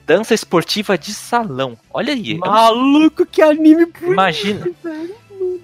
[0.05, 1.76] dança esportiva de salão.
[1.91, 4.67] Olha aí, Maluco, que anime bonito, Imagina.
[4.84, 5.15] velho.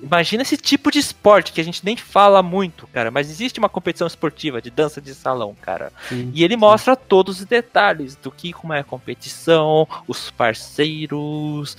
[0.01, 3.67] Imagina esse tipo de esporte que a gente nem fala muito, cara, mas existe uma
[3.69, 5.91] competição esportiva de dança de salão, cara.
[6.07, 6.31] Sim.
[6.33, 11.77] E ele mostra todos os detalhes do que como é a competição, os parceiros,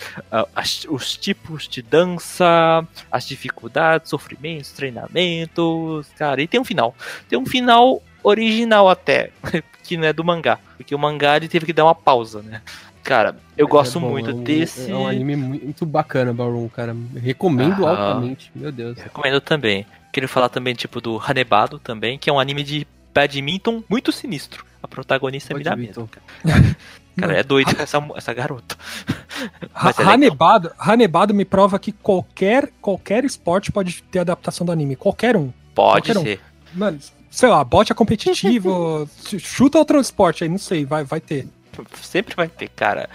[0.54, 6.42] as- os tipos de dança, as dificuldades, sofrimentos, treinamentos, cara.
[6.42, 6.94] E tem um final.
[7.28, 9.30] Tem um final original até,
[9.84, 12.60] que não é do mangá, porque o mangá ele teve que dar uma pausa, né?
[13.09, 14.90] Cara, eu Mas gosto é bom, muito é um- desse.
[14.90, 16.94] É um anime muito bacana, Baron, cara.
[17.16, 18.09] Recomendo Aham.
[18.09, 18.52] altamente.
[18.54, 18.98] Meu Deus.
[18.98, 19.86] Eu Recomendo também.
[20.12, 24.62] Queria falar também, tipo, do Hanebado também, que é um anime de badminton muito sinistro.
[24.82, 26.06] A protagonista me dá medo.
[26.44, 26.76] Cara,
[27.18, 28.76] cara é doida essa, essa garota.
[29.82, 30.02] Mas é.
[30.02, 34.96] Hanebado, Hanebado me prova que qualquer, qualquer esporte pode ter adaptação do anime.
[34.96, 35.50] Qualquer um.
[35.74, 36.22] Pode qualquer um.
[36.24, 36.40] ser.
[36.74, 36.98] Mano,
[37.30, 41.48] sei lá, bote é competitivo, chuta outro esporte aí, não sei, vai, vai ter.
[42.00, 43.08] Sempre vai ter, cara.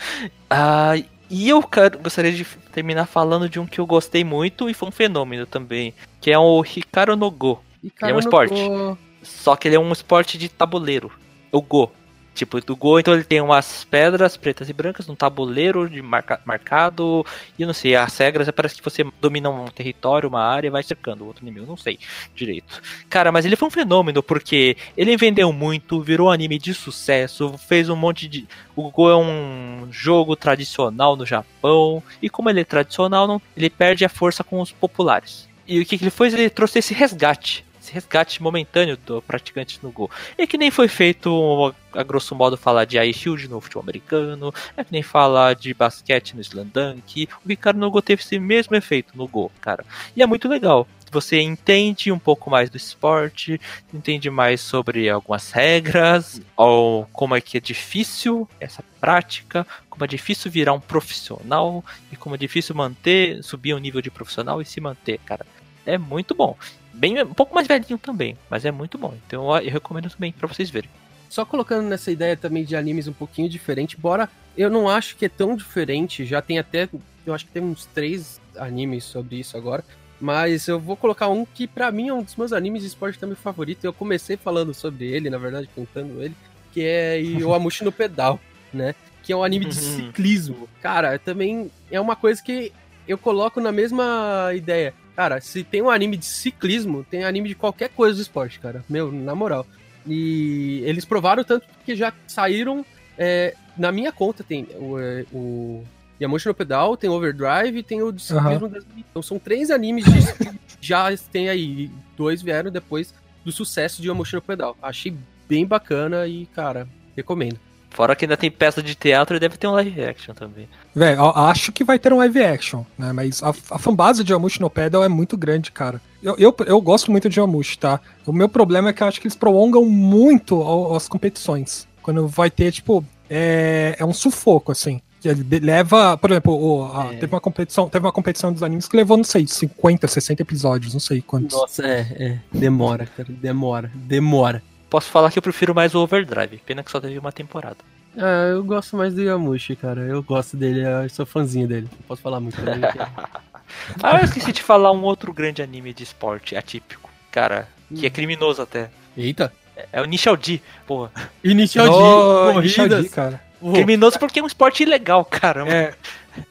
[0.49, 0.93] Ah,
[1.29, 1.63] e eu
[2.01, 5.93] gostaria de terminar falando de um que eu gostei muito e foi um fenômeno também,
[6.21, 7.61] que é o Hikaru no Go.
[7.83, 8.53] E, é um esporte.
[8.53, 11.11] tô- Só que ele é um esporte de tabuleiro.
[11.51, 11.91] O Go.
[12.33, 16.41] Tipo, do Go, então ele tem umas pedras pretas e brancas num tabuleiro de marca-
[16.43, 17.23] marcado.
[17.59, 20.81] E não sei, as regras parece que você domina um território, uma área e vai
[20.81, 21.65] cercando o outro inimigo.
[21.67, 21.99] Não sei
[22.35, 22.81] direito.
[23.07, 27.87] Cara, mas ele foi um fenômeno porque ele vendeu muito, virou anime de sucesso, fez
[27.89, 28.47] um monte de.
[28.75, 32.01] O Go é um jogo tradicional no Japão.
[32.21, 35.47] E como ele é tradicional, não- ele perde a força com os populares.
[35.67, 36.33] E o que, que ele fez?
[36.33, 37.63] Ele trouxe esse resgate.
[37.93, 40.09] Resgate momentâneo do praticante no Go.
[40.35, 44.51] É que nem foi feito, a grosso modo, falar de Ice Shield no futebol americano.
[44.75, 47.29] É que nem falar de basquete no Slam Dunk.
[47.45, 49.85] O Ricardo no Go teve esse mesmo efeito no Go, cara.
[50.15, 50.87] E é muito legal.
[51.11, 53.61] Você entende um pouco mais do esporte,
[53.93, 60.07] entende mais sobre algumas regras, ou como é que é difícil essa prática, como é
[60.07, 64.65] difícil virar um profissional e como é difícil manter, subir o nível de profissional e
[64.65, 65.45] se manter, cara.
[65.85, 66.57] É muito bom.
[66.93, 69.13] Bem, um pouco mais velhinho também, mas é muito bom.
[69.27, 70.89] Então eu recomendo também pra vocês verem.
[71.29, 74.29] Só colocando nessa ideia também de animes um pouquinho diferente, bora.
[74.55, 76.87] Eu não acho que é tão diferente, já tem até.
[77.25, 79.83] Eu acho que tem uns três animes sobre isso agora.
[80.21, 83.17] Mas eu vou colocar um que pra mim é um dos meus animes de esporte
[83.17, 83.83] também favorito.
[83.83, 86.35] Eu comecei falando sobre ele, na verdade, contando ele,
[86.71, 88.39] que é o Amushi no Pedal,
[88.71, 88.93] né?
[89.23, 89.81] Que é um anime de Uhum.
[90.07, 90.69] ciclismo.
[90.81, 92.71] Cara, também é uma coisa que
[93.07, 94.93] eu coloco na mesma ideia.
[95.15, 98.83] Cara, se tem um anime de ciclismo, tem anime de qualquer coisa do esporte, cara.
[98.89, 99.65] Meu, na moral.
[100.07, 102.85] E eles provaram tanto que já saíram.
[103.17, 105.83] é, na minha conta tem o, é, o
[106.21, 109.69] Yamushi no Pedal, tem o Overdrive e tem o de ciclismo das Então são três
[109.69, 110.19] animes de
[110.81, 111.91] já tem aí.
[112.17, 114.77] Dois vieram depois do sucesso de Yamushi no Pedal.
[114.81, 115.15] Achei
[115.47, 117.59] bem bacana e, cara, recomendo.
[117.93, 120.67] Fora que ainda tem peça de teatro e deve ter um live action também.
[120.95, 123.13] Velho, acho que vai ter um live action, né?
[123.13, 126.01] Mas a, a fanbase de Yamushi no Pedal é muito grande, cara.
[126.21, 127.99] Eu, eu, eu gosto muito de Yamushi, tá?
[128.25, 131.87] O meu problema é que eu acho que eles prolongam muito ao- as competições.
[132.01, 134.99] Quando vai ter, tipo, é, é um sufoco, assim.
[135.23, 137.17] Ele leva, por exemplo, o- a- É.
[137.17, 140.93] teve uma competição, teve uma competição dos animes que levou, não sei, 50, 60 episódios,
[140.93, 141.55] não sei quantos.
[141.57, 142.39] Nossa, é, é.
[142.51, 143.29] Demora, cara.
[143.31, 143.89] Demora.
[143.95, 144.61] Demora.
[144.93, 146.57] Posso falar que eu prefiro mais o Overdrive.
[146.63, 147.77] Pena que só teve uma temporada.
[148.15, 150.01] Ah, eu gosto mais do Yamushi, cara.
[150.01, 151.87] Eu gosto dele, eu sou fãzinho dele.
[151.91, 152.61] Não posso falar muito que-
[154.03, 157.09] Ah, eu esqueci de falar um outro grande anime de esporte atípico.
[157.31, 158.91] Cara, que é criminoso até.
[159.17, 159.51] Eita.
[159.91, 161.09] É o Initial D, porra.
[161.43, 163.11] Initial Oh, D, Initial D, corridas.
[163.15, 163.41] cara.
[163.59, 165.71] Pô, Criminoso porque é um esporte ilegal, caramba.
[165.73, 165.95] É,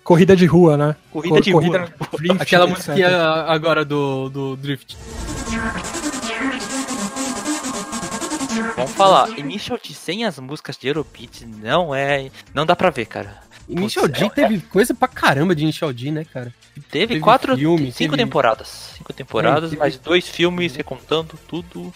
[0.02, 0.96] corrida de rua, né?
[1.12, 1.88] Corrida de rua.
[2.18, 2.76] drift, Aquela etc.
[2.76, 3.16] musiquinha
[3.46, 4.96] agora do, do Drift.
[8.84, 12.30] Vamos falar, Initial D sem as músicas de Eurobeat não é.
[12.54, 13.40] Não dá pra ver, cara.
[13.68, 16.52] Initial Putz, D é- teve coisa pra caramba de Initial D, né, cara?
[16.90, 17.56] Teve, Teve quatro.
[17.56, 18.94] filme, cinco teve- temporadas.
[18.98, 21.92] Cinco temporadas, teve- mais dois filmes recontando tudo.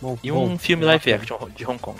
[0.00, 1.34] Bom, E bom, um filme bom, live bacana.
[1.34, 1.98] action de Hong Kong.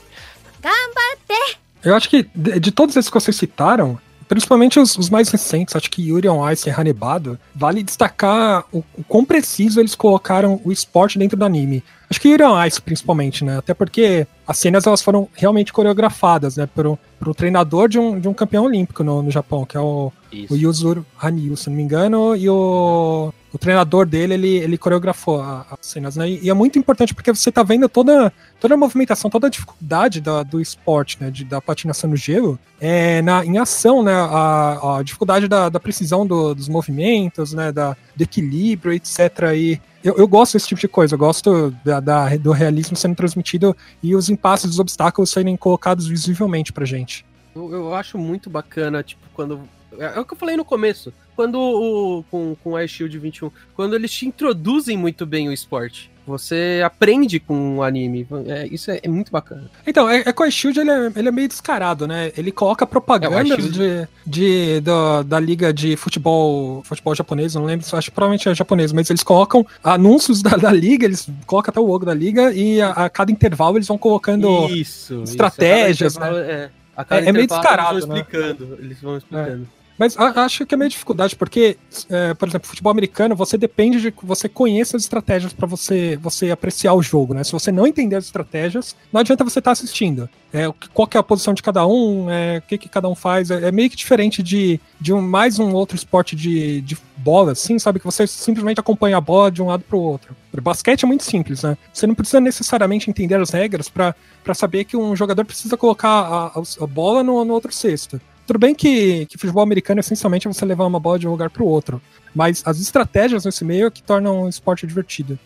[1.82, 3.99] Eu acho que de, de todos esses que vocês citaram,
[4.31, 8.78] principalmente os, os mais recentes, acho que Yuri on Ice e Hanebado, vale destacar o,
[8.97, 11.83] o quão preciso eles colocaram o esporte dentro do anime.
[12.09, 13.59] Acho que Yuri on Ice, principalmente, né?
[13.59, 16.66] Até porque as cenas elas foram realmente coreografadas, né?
[16.72, 19.76] Por, um- por um treinador de um, de um campeão olímpico no, no Japão, que
[19.76, 20.55] é o, Isso.
[20.55, 25.40] o Yuzuru Hanyu, se não me engano, e o, o treinador dele, ele, ele coreografou
[25.42, 26.28] as cenas, né?
[26.28, 30.20] E, é muito importante porque você tá vendo toda, toda a movimentação, toda a dificuldade
[30.20, 31.30] da- do esporte, né?
[31.30, 34.12] De, da patinação no gelo, é, na, em ação, né?
[34.14, 37.72] A, a dificuldade da, da precisão do- dos movimentos, né?
[37.72, 39.18] Da, do equilíbrio, etc.
[39.57, 43.14] E eu, eu gosto desse tipo de coisa, eu gosto da, da- do realismo sendo
[43.16, 47.24] transmitido e os impasses, os obstáculos serem colocados visivelmente pra gente.
[47.55, 49.61] Eu, eu acho muito bacana, tipo, quando.
[49.98, 51.12] É, é o que eu falei no começo.
[51.41, 52.22] Quando o.
[52.30, 53.51] Com, com a Shield 21.
[53.74, 56.11] Quando eles te introduzem muito bem o esporte.
[56.26, 58.26] Você aprende com o anime.
[58.47, 59.68] É, isso é, é muito bacana.
[59.86, 62.30] Então, é, é que o iShield ele é, ele é meio descarado, né?
[62.36, 67.84] Ele coloca propagandas É, de, de, da, da liga de futebol futebol japonês, não lembro,
[67.97, 71.80] acho que provavelmente é japonês, mas eles colocam anúncios da, da liga, eles colocam até
[71.80, 74.68] o logo da liga e a, a cada intervalo eles vão colocando.
[74.68, 75.22] isso.
[75.24, 76.18] estratégias, isso.
[76.18, 78.20] A cada intervalo, É, a cada É- é meio descarado, Eles vão né?
[78.20, 78.78] explicando.
[78.78, 79.68] Eles vão explicando.
[80.01, 81.76] Mas a- acho que é meio dificuldade, porque,
[82.09, 86.16] é, por exemplo, futebol americano, você depende de que você conheça as estratégias para você,
[86.16, 87.44] você apreciar o jogo, né?
[87.44, 90.26] Se você não entender as estratégias, não adianta você estar assistindo.
[90.55, 93.51] É, qual é a posição de cada um, é, o que, que cada um faz.
[93.51, 97.53] É, é meio que diferente de, de um, mais um outro esporte de, de bola,
[97.53, 97.98] assim, sabe?
[98.01, 100.34] Que você simplesmente acompanha a bola de um lado para o outro.
[100.62, 101.76] Basquete é muito simples, né?
[101.92, 104.14] Você não precisa necessariamente entender as regras para
[104.55, 108.18] saber que um jogador precisa colocar a, a- a bola no, no outro cesto.
[108.51, 111.48] Tudo bem que, que futebol americano essencialmente é você levar uma bola de um lugar
[111.48, 112.03] para o outro,
[112.34, 115.38] mas as estratégias nesse meio é que tornam o esporte divertido.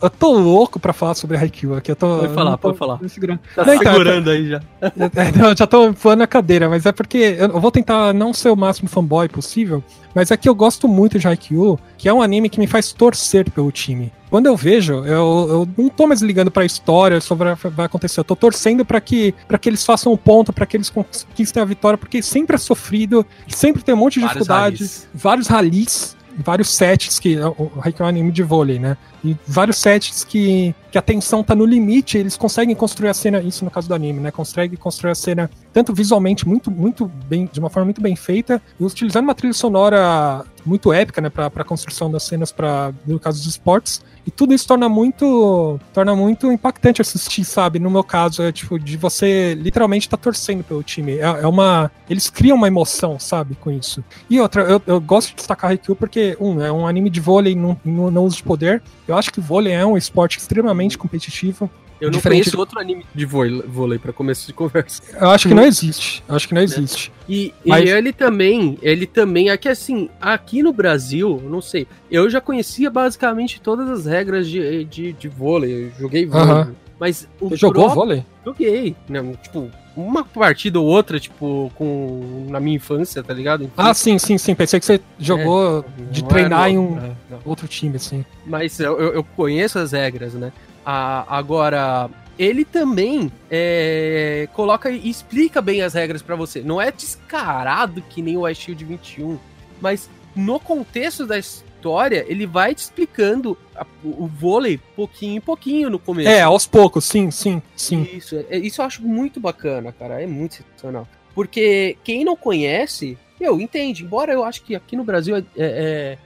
[0.00, 1.90] Eu tô louco pra falar sobre Haikyuu aqui.
[1.90, 2.98] Eu tô, Pode falar, não tô pode falar.
[3.08, 3.40] segurando.
[3.54, 4.60] Tá Não, então, segurando aí já.
[4.82, 8.32] É, não, eu já tô voando a cadeira, mas é porque eu vou tentar não
[8.34, 9.82] ser o máximo fanboy possível,
[10.14, 12.92] mas é que eu gosto muito de Haikyuu, que é um anime que me faz
[12.92, 14.12] torcer pelo time.
[14.28, 17.86] Quando eu vejo, eu, eu não tô mais ligando pra história sobre o que vai
[17.86, 20.90] acontecer, eu tô torcendo pra que, pra que eles façam o ponto, pra que eles
[20.90, 25.08] conquistem a vitória, porque sempre é sofrido, sempre tem um monte de Vários dificuldade, ralis.
[25.14, 28.96] vários ralis, vários sets que o Haikyuu é um anime de vôlei, né?
[29.26, 33.40] E vários sets que, que a tensão tá no limite, eles conseguem construir a cena,
[33.40, 34.30] isso no caso do anime, né?
[34.30, 38.62] Consegue construir a cena tanto visualmente muito, muito bem, de uma forma muito bem feita,
[38.78, 43.38] e utilizando uma trilha sonora muito épica, né, pra construção das cenas para no caso
[43.38, 47.78] dos esportes, e tudo isso torna muito torna muito impactante assistir, sabe?
[47.78, 51.18] No meu caso, é tipo, de você literalmente tá torcendo pelo time.
[51.18, 51.92] É, é uma.
[52.10, 54.02] Eles criam uma emoção, sabe, com isso.
[54.28, 57.54] E outra, eu, eu gosto de destacar Haikyuu porque, um, é um anime de vôlei
[57.54, 58.82] no, no uso de poder.
[59.06, 61.70] Eu acho que o vôlei é um esporte extremamente competitivo.
[62.00, 65.02] Eu não conheço outro anime de vôlei, pra começo de conversa.
[65.18, 66.22] Eu acho que não existe.
[66.28, 67.10] Eu acho que não existe.
[67.28, 71.86] E, Mas- e ele também, ele também, é que assim, aqui no Brasil, não sei,
[72.10, 76.50] eu já conhecia basicamente todas as regras de, de, de vôlei, eu joguei vôlei.
[76.50, 76.74] Aham.
[77.00, 78.24] Mas o Você jogou vôlei?
[78.44, 79.22] Joguei, né?
[79.42, 83.70] Tipo, uma partida ou outra, tipo, com na minha infância, tá ligado?
[83.76, 84.54] Ah, sim, sim, sim.
[84.54, 87.38] Pensei que você jogou de Não treinar era- em um é, não.
[87.44, 88.24] outro time, assim.
[88.44, 90.52] Mas eu, eu- conheço as regras, né?
[90.84, 96.60] Ah, agora, ele também é, coloca e explica bem as regras pra você.
[96.60, 99.38] Não é descarado que nem o Ice Shield 21,
[99.80, 101.38] mas no contexto da
[101.86, 106.28] história, ele vai te explicando a- o, vôlei pouquinho em pouquinho no começo.
[106.28, 108.02] É, aos poucos, sim, sim, sim.
[108.12, 110.20] Isso, é- isso eu acho muito bacana, cara.
[110.20, 111.06] É muito sensacional.
[111.34, 114.02] Porque quem não conhece, eu entende.
[114.02, 116.18] Embora eu acho que aqui no Brasil é, é-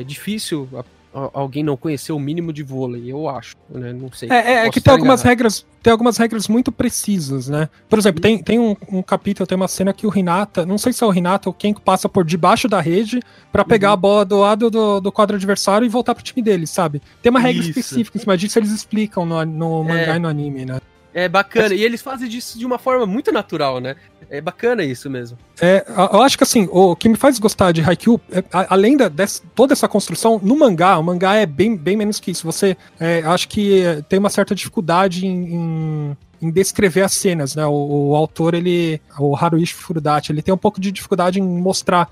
[0.00, 0.68] é difícil
[1.12, 3.92] alguém não conhecer o mínimo de vôlei, eu acho, né?
[3.92, 4.28] Não sei.
[4.30, 5.28] É, é, é que tem algumas enganado.
[5.28, 7.68] regras, tem algumas regras muito precisas, né?
[7.88, 10.92] Por exemplo, tem, tem um, um capítulo, tem uma cena que o Renata, não sei
[10.92, 13.20] se é o Renata ou quem que passa por debaixo da rede
[13.52, 13.94] pra pegar Uhum.
[13.94, 17.02] a bola do lado do, do quadro adversário e voltar pro time dele, sabe?
[17.22, 17.70] Tem uma regra Isso.
[17.70, 20.16] específica em cima disso, eles explicam no, no mangá É.
[20.16, 20.78] e no anime, né?
[21.14, 23.96] É bacana, e eles fazem disso de uma forma muito natural, né?
[24.30, 25.36] É bacana isso mesmo.
[25.60, 29.08] É, eu acho que assim, o que me faz gostar de Haikyuu, é, além da,
[29.08, 32.46] dessa- toda essa construção, no mangá, o mangá é bem, bem menos que isso.
[32.46, 37.54] Você é, acho que é, tem uma certa dificuldade em, em- em descrever as cenas,
[37.54, 37.66] né?
[37.66, 38.98] O, o autor, ele.
[39.18, 42.10] O Haruichi Furudachi, ele tem um pouco de dificuldade em mostrar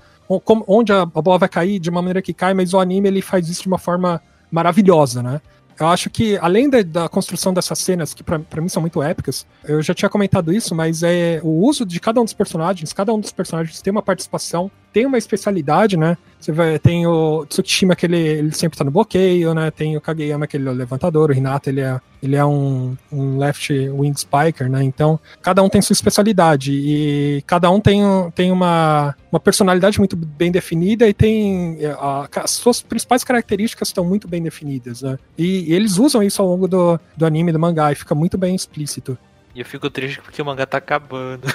[0.67, 3.49] onde a bola vai cair de uma maneira que cai, mas o anime ele faz
[3.49, 4.21] isso de uma forma
[4.51, 5.41] maravilhosa, né?
[5.81, 9.47] Eu acho que, além da, da construção dessas cenas, que pra mim são muito épicas,
[9.63, 13.11] eu já tinha comentado isso, mas é o uso de cada um dos personagens, cada
[13.11, 16.17] um dos personagens tem uma participação, tem uma especialidade, né?
[16.39, 19.69] Você vai, tem o Tsukishima, que ele, ele sempre tá no bloqueio, né?
[19.69, 22.97] Tem o Kageyama, que ele é o levantador, o Hinata, ele é, ele é um,
[23.11, 24.83] um left wing spiker, né?
[24.83, 28.01] Então, cada um tem sua especialidade e cada um tem,
[28.33, 34.03] tem uma, uma personalidade muito bem definida e tem a- as suas principais características estão
[34.03, 35.19] muito bem definidas, né?
[35.37, 38.35] E, e eles usam isso ao longo do, do anime, do mangá, e fica muito
[38.37, 39.15] bem explícito.
[39.53, 41.45] E eu fico triste porque o mangá tá acabando.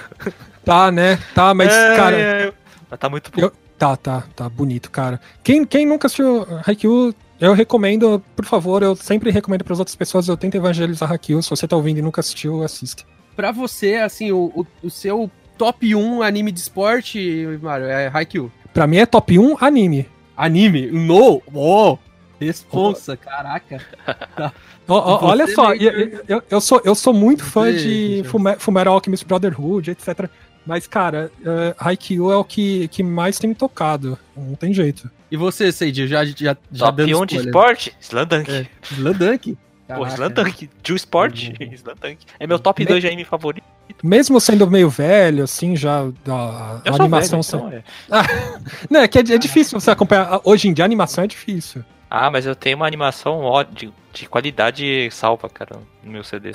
[0.65, 1.19] Tá, né?
[1.35, 2.53] Tá, mas, É, cara, é,
[2.99, 3.41] tá muito bom.
[3.41, 5.21] Eu- Tá, tá, tá bonito, cara.
[5.45, 9.95] Quem, quem nunca assistiu Haikyuu, eu recomendo, por favor, eu sempre recomendo para as outras
[9.95, 11.43] pessoas, eu tento evangelizar Haikyuu.
[11.43, 13.03] Se você tá ouvindo e nunca assistiu, assista.
[13.37, 18.51] Pra você, assim, o, o, o seu top 1 anime de esporte, Mário, é Haikyuu.
[18.73, 20.09] Pra mim é top 1 anime.
[20.35, 20.87] Anime?
[20.91, 21.43] No!
[21.53, 21.99] Oh!
[22.41, 23.81] Responsa, caraca.
[24.89, 27.79] Ó, ó, Você olha só, eu, eu, eu sou, eu sou muito fã de
[28.19, 28.29] gente.
[28.29, 30.31] Fume- Fullmetal Alchemist Brotherhood, etc.
[30.67, 34.19] Mas, cara, uh, Haikyuu é o que, que mais tem me tocado.
[34.37, 35.09] Não tem jeito.
[35.31, 37.97] E você, Seiji, já, já, já Top 1 de esporte?
[38.01, 38.51] Slandunk.
[38.51, 38.67] É.
[38.93, 39.57] Slandunk?
[39.87, 40.69] Pô, Slandunk.
[40.85, 41.49] Jill Sport?
[41.61, 41.73] Uhum.
[41.75, 42.19] Slandunk.
[42.41, 43.65] É meu top Me- 2 de anime favorito.
[44.03, 47.41] Mesmo sendo meio velho, assim, já a, animação.
[47.69, 48.61] velho, então é.
[48.91, 50.41] Não, é que é, é difícil você acompanhar.
[50.45, 51.85] Hoje em dia a animação é difícil.
[52.11, 56.53] Ah, mas eu tenho uma animação ó, de, de qualidade salva, cara, no meu CD,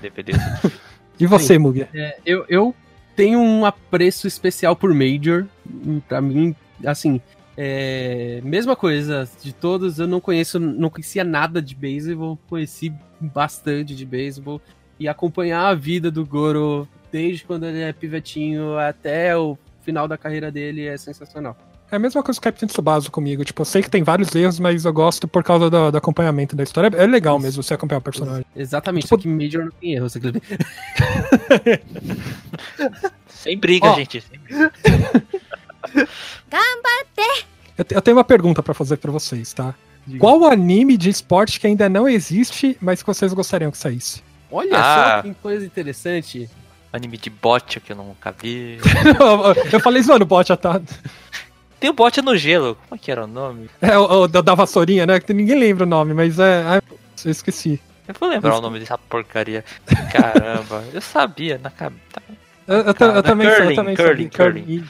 [0.00, 0.32] DVD.
[1.18, 1.86] E você, Mugi?
[1.94, 2.74] É, eu, eu
[3.16, 5.46] tenho um apreço especial por Major.
[6.08, 6.54] Pra mim,
[6.84, 7.20] assim,
[7.56, 13.94] é, mesma coisa de todos, eu não conheço, não conhecia nada de beisebol, conheci bastante
[13.94, 14.60] de beisebol
[14.98, 20.18] e acompanhar a vida do Goro desde quando ele é pivetinho até o final da
[20.18, 21.56] carreira dele é sensacional.
[21.94, 23.44] É a mesma coisa que o Captain Tsubasa comigo.
[23.44, 26.56] Tipo, eu sei que tem vários erros, mas eu gosto por causa do, do acompanhamento
[26.56, 26.90] da história.
[26.96, 28.44] É legal mesmo você acompanhar o personagem.
[28.56, 30.58] Exatamente, Tipo- só que Major não tem erro, você acredita?
[33.28, 33.94] Sem briga, Ó.
[33.94, 34.20] gente.
[34.20, 34.72] sem briga.
[37.76, 39.74] Eu, te- eu tenho uma pergunta pra fazer pra vocês, tá?
[40.18, 44.22] Qual o anime de esporte que ainda não existe, mas que vocês gostariam que saísse?
[44.50, 45.16] Olha Ah.
[45.16, 46.48] só que coisa interessante.
[46.92, 48.78] Anime de bot que eu nunca vi.
[49.72, 50.80] eu falei zoando o bot, tá?
[51.80, 52.76] Tem o bot no gelo.
[52.88, 53.68] Como é que era o nome?
[53.80, 55.20] É o, o da, vassourinha, né?
[55.20, 56.80] Que ninguém lembra o nome, mas é.
[57.24, 57.80] eu esqueci.
[58.06, 59.64] Eu vou lembrar o nome dessa porcaria.
[60.12, 62.02] Caramba, eu sabia na cabeça.
[62.66, 64.50] Eu, eu, Cara, eu também curling, eu também curling, sabia.
[64.52, 64.84] curling.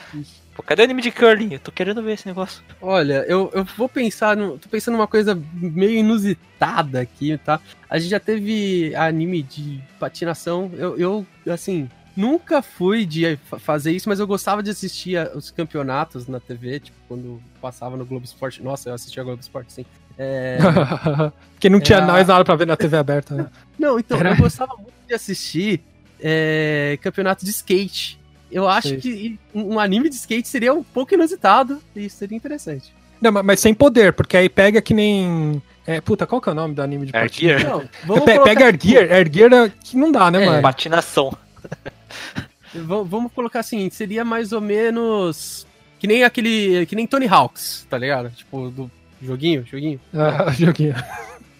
[0.54, 1.54] Pô, cadê o anime de curling?
[1.54, 2.62] Eu tô querendo ver esse negócio.
[2.80, 7.60] Olha, eu, eu vou pensar, no, tô pensando numa coisa meio inusitada aqui, tá?
[7.90, 10.70] A gente já teve anime de patinação.
[10.76, 15.30] Eu, eu assim, nunca fui de fa- fazer isso, mas eu gostava de assistir a-
[15.34, 18.62] os campeonatos na TV, tipo, quando passava no Globo Esporte.
[18.62, 19.84] Nossa, eu assistia Globo Esporte, sim.
[20.16, 20.58] É,
[21.54, 23.46] Porque não tinha É mais nada pra ver na TV aberta, né?
[23.78, 25.80] Não, então, Era- eu gostava muito de assistir
[26.20, 28.18] é, campeonato de skate.
[28.50, 28.98] Eu acho Sei.
[28.98, 32.92] que um anime de skate seria um pouco inusitado e seria interessante.
[33.20, 35.60] Não, mas, sem poder, porque aí pega que nem.
[35.86, 37.30] É, puta, qual que é o nome do anime de Air?
[37.32, 37.64] Gear?
[37.64, 40.42] Não, É, vamos pe- colocar, pega Air Gear, Air Gear é que não dá, né,
[40.42, 40.62] É, mano?
[40.62, 41.36] Patinação.
[43.06, 45.66] Vamos colocar assim, seria mais ou menos
[45.98, 48.30] que nem aquele, que nem Tony Hawks, tá ligado?
[48.30, 48.90] Tipo do
[49.22, 50.00] joguinho, joguinho.
[50.12, 50.94] Ah, joguinho.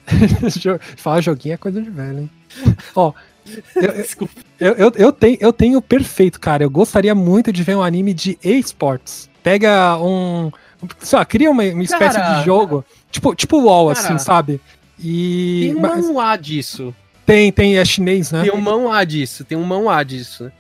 [0.61, 2.31] Jo- Falar joguinho é coisa de velho, hein?
[2.95, 3.13] Ó,
[3.97, 4.35] Desculpa.
[4.59, 6.63] eu, eu, eu, tenho, eu tenho perfeito, cara.
[6.65, 9.31] Eu gostaria muito de ver um anime de esports.
[9.43, 10.51] Pega um.
[10.99, 12.39] Sei lá, cria uma, uma espécie Cara.
[12.41, 12.85] de jogo.
[13.11, 13.99] Tipo, tipo WoW, Cara.
[14.07, 14.61] assim, sabe?
[14.99, 15.71] E.
[15.73, 16.95] Tem um mas- A disso.
[17.27, 18.43] Tem, tem, é chinês, né?
[18.43, 20.51] Tem um mão A disso, tem um mão A disso.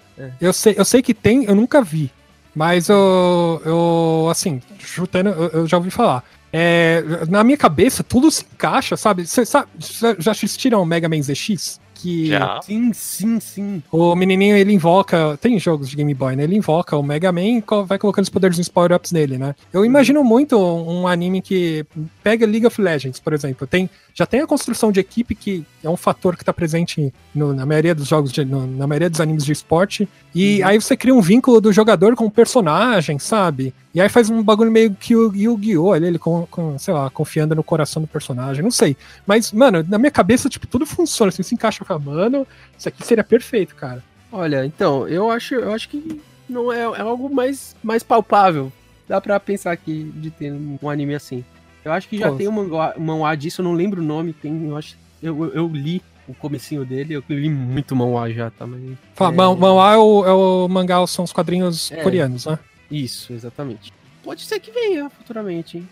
[0.41, 2.11] Eu sei, eu sei que tem, eu nunca vi.
[2.55, 6.23] Mas eu, eu assim, chutando, eu, eu já ouvi falar.
[6.53, 9.27] É, na minha cabeça, tudo se encaixa, sabe?
[9.27, 11.81] Você sabe, cê já assistiram Mega Man ZX?
[12.05, 12.61] Que Já.
[12.61, 13.82] Sim, sim, sim.
[13.90, 15.38] o menininho ele invoca.
[15.40, 16.44] Tem jogos de Game Boy, né?
[16.44, 19.55] Ele invoca o Mega Man e vai colocando os poderes nos power-ups nele, né?
[19.72, 21.86] Eu imagino muito um anime que
[22.22, 23.66] pega League of Legends, por exemplo.
[23.66, 27.55] Tem, já tem a construção de equipe, que é um fator que tá presente no-
[27.55, 30.07] na maioria dos jogos, de- no- na maioria dos animes de esporte.
[30.34, 33.72] E aí você cria um vínculo do jogador com o personagem, sabe?
[33.94, 35.92] E aí faz um bagulho meio que o Yu-Gi-Oh!
[35.92, 38.96] ali, ele com, com, sei lá, confiando no coração do personagem, não sei.
[39.24, 42.47] Mas, mano, na minha cabeça, tipo, tudo funciona, assim, se encaixa mano,
[42.78, 44.03] isso aqui seria perfeito, cara.
[44.32, 48.72] Olha, então, eu acho, eu acho que não é, é algo mais, mais palpável.
[49.09, 51.45] Dá pra pensar aqui de ter um anime assim.
[51.84, 52.36] Eu acho que já Pô.
[52.36, 54.97] tem um mangá, um manhwa disso, eu não lembro o nome, tem, eu acho.
[55.22, 58.99] Eu, eu, li o comecinho dele, eu li muito manhwa já também.
[59.14, 59.36] Fala, É.
[59.36, 62.03] manhwa é o, é o mangá, são os quadrinhos É.
[62.03, 62.59] coreanos, né?
[62.90, 63.92] Isso, exatamente.
[64.22, 65.88] Pode ser que venha futuramente, hein?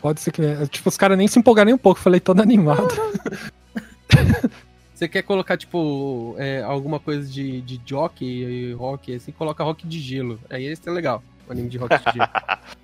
[0.00, 0.42] Pode ser que.
[0.68, 2.88] Tipo, os caras nem se empolgaram nem um pouco, falei todo animado.
[5.04, 9.86] Você quer colocar, tipo, é, alguma coisa de, de jockey e rock, assim, coloca rock
[9.86, 10.40] de gelo.
[10.48, 11.22] Aí esse é legal.
[11.46, 12.28] O anime de rock de gelo.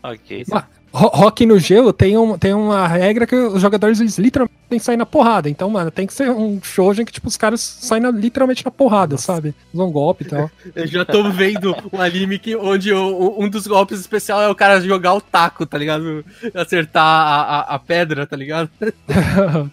[0.03, 0.45] Ok.
[0.93, 4.79] Ro- Rock no gelo tem, um, tem uma regra que os jogadores eles literalmente têm
[4.79, 5.49] que sair na porrada.
[5.49, 8.63] Então, mano, tem que ser um shoujo em que, tipo, os caras saem na- literalmente
[8.65, 9.55] na porrada, sabe?
[9.73, 10.51] Usam um golpe e tal.
[10.77, 14.55] Eu já tô vendo um anime que, onde o- um dos golpes especial é o
[14.55, 16.23] cara jogar o taco, tá ligado?
[16.55, 18.69] Acertar a, a, a pedra, tá ligado?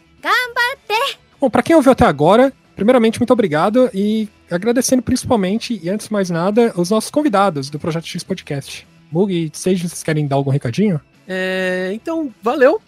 [1.39, 6.13] Bom, pra quem ouviu até agora, primeiramente, muito obrigado e agradecendo principalmente, e antes de
[6.13, 8.87] mais nada, os nossos convidados do Projeto X Podcast.
[9.11, 10.99] Mug Sage, vocês querem dar algum recadinho?
[11.27, 12.81] É, então, valeu.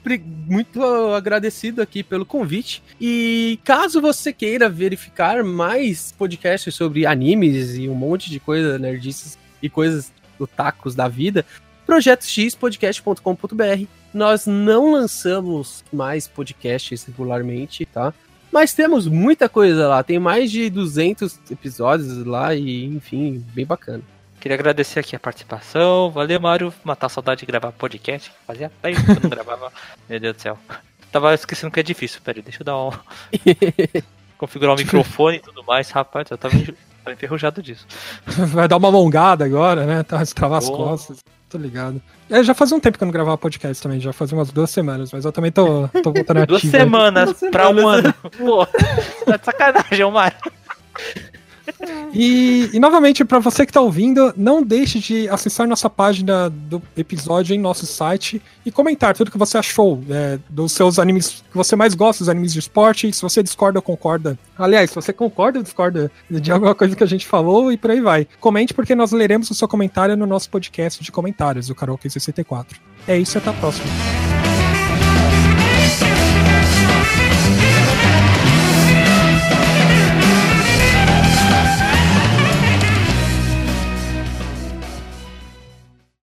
[0.47, 0.81] Muito
[1.13, 2.81] agradecido aqui pelo convite.
[2.99, 9.37] E caso você queira verificar mais podcasts sobre animes e um monte de coisa, nerdices
[9.61, 11.45] e coisas do tacos da vida,
[11.85, 13.85] projetoxpodcast.com.br.
[14.13, 18.13] Nós não lançamos mais podcasts regularmente, tá?
[18.51, 20.03] Mas temos muita coisa lá.
[20.03, 24.01] Tem mais de 200 episódios lá e, enfim, bem bacana.
[24.39, 26.09] Queria agradecer aqui a participação.
[26.09, 26.73] Valeu, Mário.
[26.83, 28.31] Matar a saudade de gravar podcast.
[28.47, 29.71] Fazia tempo que eu não gravava.
[30.09, 30.57] Meu Deus do céu.
[31.11, 32.21] Tava esquecendo que é difícil.
[32.23, 32.91] Peraí, deixa eu dar um.
[34.37, 35.91] Configurar o microfone e tudo mais.
[35.91, 36.55] Rapaz, eu tava,
[37.11, 37.85] enferrujado disso.
[38.25, 40.03] Vai dar uma alongada agora, né?
[40.03, 41.19] Tá, travar as costas.
[41.49, 41.99] Tô ligado.
[42.29, 44.69] É, já fazia um tempo que eu não gravava podcast também, já fazia umas duas
[44.69, 46.81] semanas, mas eu também tô, tô voltando Duas ativo aí.
[46.83, 48.13] semanas Duas pra um ano.
[48.37, 48.65] Pô,
[49.25, 50.37] tá de sacanagem, ô Mário.
[52.13, 56.82] E, e, novamente, para você que está ouvindo, não deixe de acessar nossa página do
[56.97, 61.55] episódio em nosso site e comentar tudo que você achou é, dos seus animes que
[61.55, 63.11] você mais gosta, dos animes de esporte.
[63.13, 64.38] Se você discorda ou concorda.
[64.57, 67.91] Aliás, se você concorda ou discorda de alguma coisa que a gente falou e por
[67.91, 68.27] aí vai.
[68.39, 72.80] Comente porque nós leremos o seu comentário no nosso podcast de comentários, o Karaoke 64.
[73.07, 74.38] É isso, até a próxima.